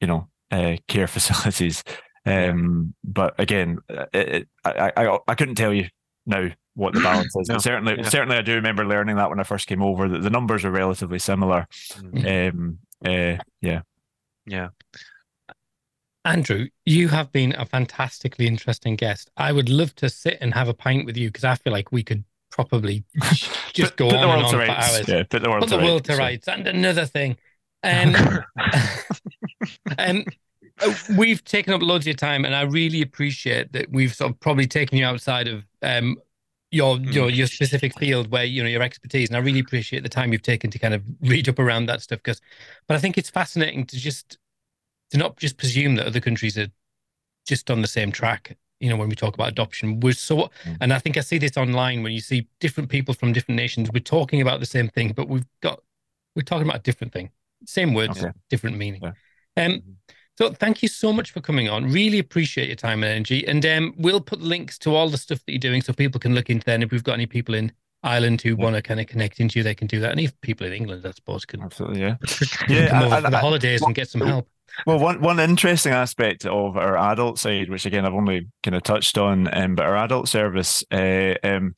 [0.00, 1.84] you know, uh, care facilities.
[2.26, 5.88] Um, but again, it, it, I, I I couldn't tell you
[6.26, 6.48] now
[6.78, 7.48] what the balance is.
[7.48, 7.58] no.
[7.58, 8.08] Certainly, yeah.
[8.08, 10.70] certainly, I do remember learning that when I first came over that the numbers are
[10.70, 11.66] relatively similar.
[11.94, 12.58] Mm-hmm.
[12.60, 13.80] Um, uh, yeah,
[14.46, 14.68] yeah.
[16.24, 19.30] Andrew, you have been a fantastically interesting guest.
[19.36, 21.90] I would love to sit and have a pint with you because I feel like
[21.90, 23.04] we could probably
[23.72, 25.08] just go put on and on for hours.
[25.08, 26.46] Yeah, put the world, put to, the world to rights.
[26.46, 27.36] And another thing,
[27.82, 28.14] um,
[29.98, 30.24] um,
[31.16, 34.40] we've taken up loads of your time, and I really appreciate that we've sort of
[34.40, 36.16] probably taken you outside of um,
[36.70, 37.10] your hmm.
[37.10, 40.32] your your specific field where you know your expertise, and I really appreciate the time
[40.32, 42.18] you've taken to kind of read up around that stuff.
[42.18, 42.40] Because,
[42.86, 44.38] but I think it's fascinating to just
[45.10, 46.68] to not just presume that other countries are
[47.46, 48.56] just on the same track.
[48.80, 50.76] You know, when we talk about adoption, we're so, mm.
[50.80, 53.90] and I think I see this online when you see different people from different nations.
[53.92, 55.80] We're talking about the same thing, but we've got
[56.36, 57.30] we're talking about a different thing.
[57.66, 58.32] Same words, okay.
[58.50, 59.00] different meaning.
[59.02, 59.64] Yeah.
[59.64, 59.90] Um, mm-hmm.
[60.38, 61.90] So thank you so much for coming on.
[61.90, 63.44] Really appreciate your time and energy.
[63.48, 66.32] And um, we'll put links to all the stuff that you're doing so people can
[66.32, 66.74] look into that.
[66.74, 67.72] And if we've got any people in
[68.04, 68.54] Ireland who yeah.
[68.54, 70.12] want to kind of connect into you, they can do that.
[70.12, 72.18] And if people in England, I suppose, can absolutely yeah,
[72.68, 74.48] yeah, come over I, for the holidays and get some help.
[74.86, 78.84] Well, one one interesting aspect of our adult side, which again I've only kind of
[78.84, 81.74] touched on, um, but our adult service, uh, um,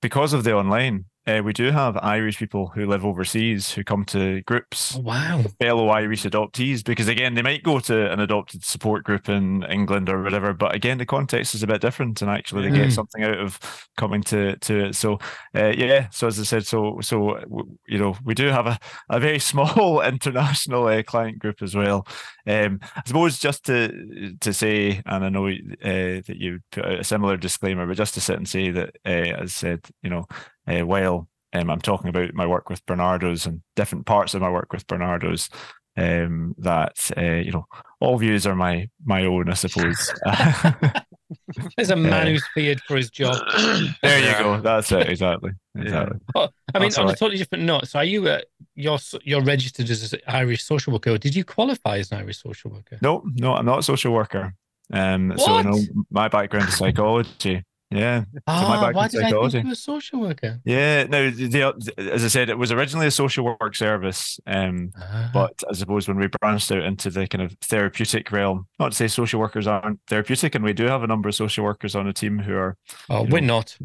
[0.00, 4.04] because of the online, uh, we do have Irish people who live overseas who come
[4.06, 4.96] to groups.
[4.96, 5.44] Oh, wow.
[5.60, 10.08] Fellow Irish adoptees, because again, they might go to an adopted support group in England
[10.08, 12.82] or whatever, but again, the context is a bit different, and actually, they mm.
[12.82, 13.58] get something out of
[13.98, 14.94] coming to to it.
[14.94, 15.18] So,
[15.54, 16.08] uh, yeah.
[16.10, 17.38] So as I said, so so
[17.86, 18.78] you know, we do have a,
[19.10, 22.06] a very small international uh, client group as well.
[22.46, 25.52] Um, I suppose just to to say, and I know uh,
[25.82, 29.10] that you put a similar disclaimer, but just to sit and say that, uh,
[29.42, 30.26] as I said, you know
[30.68, 34.50] uh, while um, I'm talking about my work with Barnardo's and different parts of my
[34.50, 35.48] work with Barnardo's,
[35.96, 37.66] um, that uh, you know
[38.00, 40.12] all views are my my own, I suppose.
[41.76, 43.36] There's a man who's feared for his job.
[44.02, 44.60] there you go.
[44.60, 45.08] That's it.
[45.08, 45.52] Exactly.
[45.76, 46.18] Exactly.
[46.34, 46.46] Yeah.
[46.74, 47.14] I mean, That's on right.
[47.14, 47.86] a totally different note.
[47.88, 48.40] So, are you uh,
[48.74, 51.18] you're you're registered as an Irish social worker?
[51.18, 52.98] Did you qualify as an Irish social worker?
[53.02, 54.54] No, no, I'm not a social worker.
[54.92, 55.40] Um, what?
[55.40, 57.64] so you know, my background is psychology.
[57.90, 58.24] Yeah.
[58.46, 59.22] Oh, why did.
[59.22, 60.60] I think you were a social worker?
[60.64, 61.04] Yeah.
[61.04, 65.28] No, the, as I said, it was originally a social work service, um, uh-huh.
[65.32, 68.96] but I suppose when we branched out into the kind of therapeutic realm, not to
[68.96, 72.06] say social workers aren't therapeutic, and we do have a number of social workers on
[72.06, 72.76] the team who are.
[73.08, 73.78] Oh, we're know, not.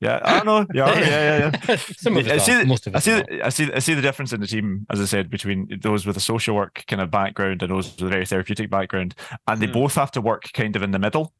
[0.00, 0.66] Yeah, I don't know.
[0.72, 1.76] Yeah, yeah, yeah, yeah.
[1.98, 3.06] Some of us I see, are, most of us.
[3.06, 5.68] I see, I see, I see the difference in the team, as I said, between
[5.82, 9.14] those with a social work kind of background and those with a very therapeutic background,
[9.46, 9.74] and they mm.
[9.74, 11.34] both have to work kind of in the middle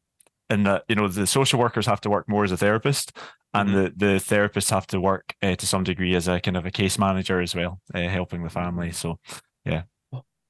[0.51, 3.17] in that you know the social workers have to work more as a therapist
[3.53, 3.83] and mm-hmm.
[3.83, 6.71] the, the therapists have to work uh, to some degree as a kind of a
[6.71, 9.17] case manager as well uh, helping the family so
[9.65, 9.83] yeah.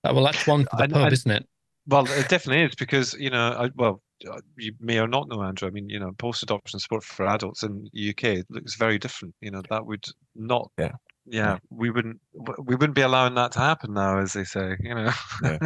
[0.04, 1.48] Well that's one for the pub I, isn't it?
[1.88, 5.42] Well it definitely is because you know I, well uh, you may or not know
[5.42, 9.00] andrew i mean you know post adoption support for adults in the uk looks very
[9.00, 10.92] different you know that would not yeah
[11.26, 12.20] yeah, we wouldn't
[12.64, 14.76] we wouldn't be allowing that to happen now, as they say.
[14.80, 15.12] You know.
[15.44, 15.58] yeah.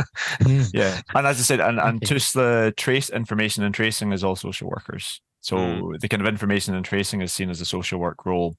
[0.74, 4.70] yeah, and as I said, and and the trace information and tracing is all social
[4.70, 5.22] workers.
[5.46, 6.00] So mm.
[6.00, 8.56] the kind of information and tracing is seen as a social work role.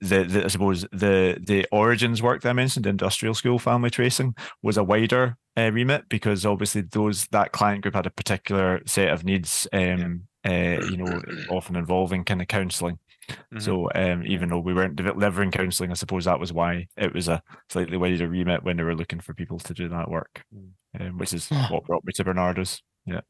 [0.00, 4.36] The, the, I suppose the the origins work that I mentioned, industrial school family tracing,
[4.62, 9.08] was a wider uh, remit because obviously those that client group had a particular set
[9.08, 9.66] of needs.
[9.72, 11.20] Um, uh, you know,
[11.50, 12.98] often involving kind of counselling.
[13.28, 13.58] Mm-hmm.
[13.58, 17.28] So um, even though we weren't delivering counselling, I suppose that was why it was
[17.28, 20.70] a slightly wider remit when they were looking for people to do that work, mm.
[21.00, 22.82] um, which is what brought me to Barnardo's.
[23.06, 23.20] Yeah.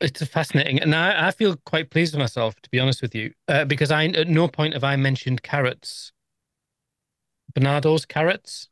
[0.00, 3.32] It's fascinating, and I, I feel quite pleased with myself, to be honest with you,
[3.48, 6.12] uh, because I at no point have I mentioned carrots.
[7.54, 8.68] Barnardo's carrots.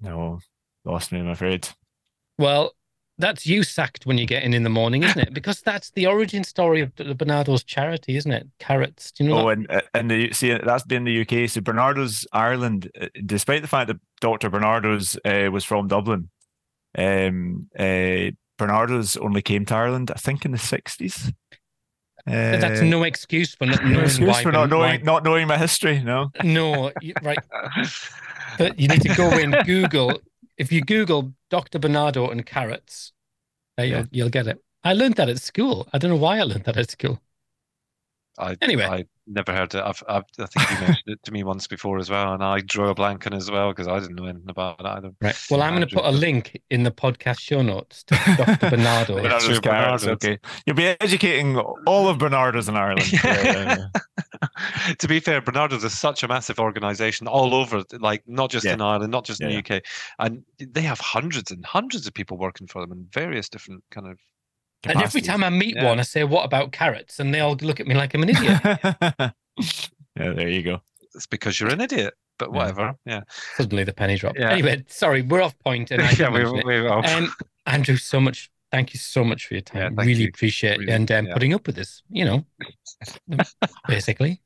[0.00, 0.38] No,
[0.84, 1.68] lost me, I'm afraid.
[2.38, 2.72] Well,
[3.18, 5.34] that's you sacked when you get in in the morning, isn't it?
[5.34, 8.46] Because that's the origin story of the Barnardo's charity, isn't it?
[8.58, 9.10] Carrots.
[9.12, 9.38] Do you know?
[9.38, 9.58] Oh, that?
[9.58, 11.48] and uh, and the see that's been the UK.
[11.50, 16.30] So Barnardo's Ireland, uh, despite the fact that Doctor Barnardo's uh, was from Dublin,
[16.96, 21.32] um, uh, Barnardo's only came to Ireland, I think, in the sixties.
[22.26, 25.04] Uh, that's no excuse for not knowing excuse why, for not knowing why.
[25.04, 26.02] not knowing my history.
[26.02, 26.92] No, no,
[27.22, 27.38] right.
[28.58, 30.20] But you need to go in Google
[30.58, 31.78] if you Google Dr.
[31.78, 33.12] Barnardo and carrots,
[33.78, 34.62] uh, you'll, you'll get it.
[34.84, 35.88] I learned that at school.
[35.92, 37.20] I don't know why I learned that at school.
[38.38, 38.84] I Anyway.
[38.84, 39.82] I never heard it.
[39.84, 42.60] I've, I've I think you mentioned it to me once before as well, and I
[42.60, 45.10] drew a blank on as well because I didn't know anything about it either.
[45.20, 45.36] Right.
[45.50, 48.56] Well, I'm going to put a link in the podcast show notes to Dr.
[48.70, 49.16] Barnardo.
[49.16, 49.22] Yeah.
[49.22, 50.06] Barnardo's Sure, Barnardo's.
[50.06, 50.38] okay.
[50.66, 53.10] You'll be educating all of Barnardo's in Ireland.
[53.24, 53.86] Yeah, yeah,
[54.98, 58.74] to be fair, Barnardo's is such a massive organization all over, like not just Yeah.
[58.74, 59.82] in Ireland, not just in Yeah, the UK,
[60.18, 64.06] and they have hundreds and hundreds of people working for them in various different kind
[64.06, 64.18] of.
[64.84, 65.86] And every time I meet Yeah.
[65.86, 67.18] one, I say, What about carrots?
[67.18, 68.60] And they all look at me like I'm an idiot.
[70.16, 70.80] yeah, there you go.
[71.14, 72.94] It's because you're an idiot, but whatever.
[73.04, 73.22] Yeah,
[73.56, 74.38] Suddenly the penny dropped.
[74.38, 74.50] Yeah.
[74.50, 76.66] Anyway, sorry, we're off point, And I yeah, didn't we, mention it.
[76.66, 77.32] we, oh, Um,
[77.66, 78.50] Andrew, so much.
[78.70, 79.96] Thank you so much for your time.
[79.96, 80.28] thank really you.
[80.28, 81.32] appreciate Really, and um, yeah.
[81.32, 82.02] putting up with this.
[82.10, 82.44] You know,
[83.88, 84.42] basically.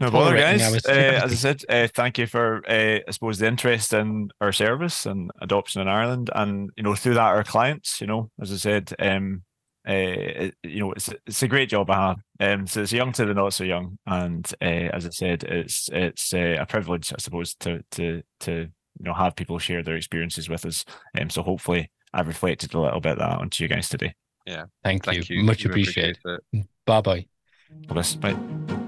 [0.00, 0.84] No bother, Tolerating guys.
[0.86, 4.50] Uh, as I said, uh, thank you for, uh, I suppose, the interest in our
[4.50, 8.00] service and adoption in Ireland, and you know, through that, our clients.
[8.00, 9.42] You know, as I said, um,
[9.88, 12.18] uh, it- you know, it's it's a great job I have.
[12.40, 15.88] Um, so it's young to the not so young, and uh, as I said, it's
[15.92, 19.96] it's uh, a privilege, I suppose, to to to you know have people share their
[19.96, 20.84] experiences with us.
[21.20, 24.14] Um, so hopefully, I've reflected a little bit that onto you guys today.
[24.84, 25.36] Thank, thank you.
[25.36, 25.44] you.
[25.44, 26.18] Much We appreciated.
[26.24, 26.66] appreciate.
[26.86, 27.26] Bye bye.
[27.88, 28.16] Bless.
[28.16, 28.81] Right.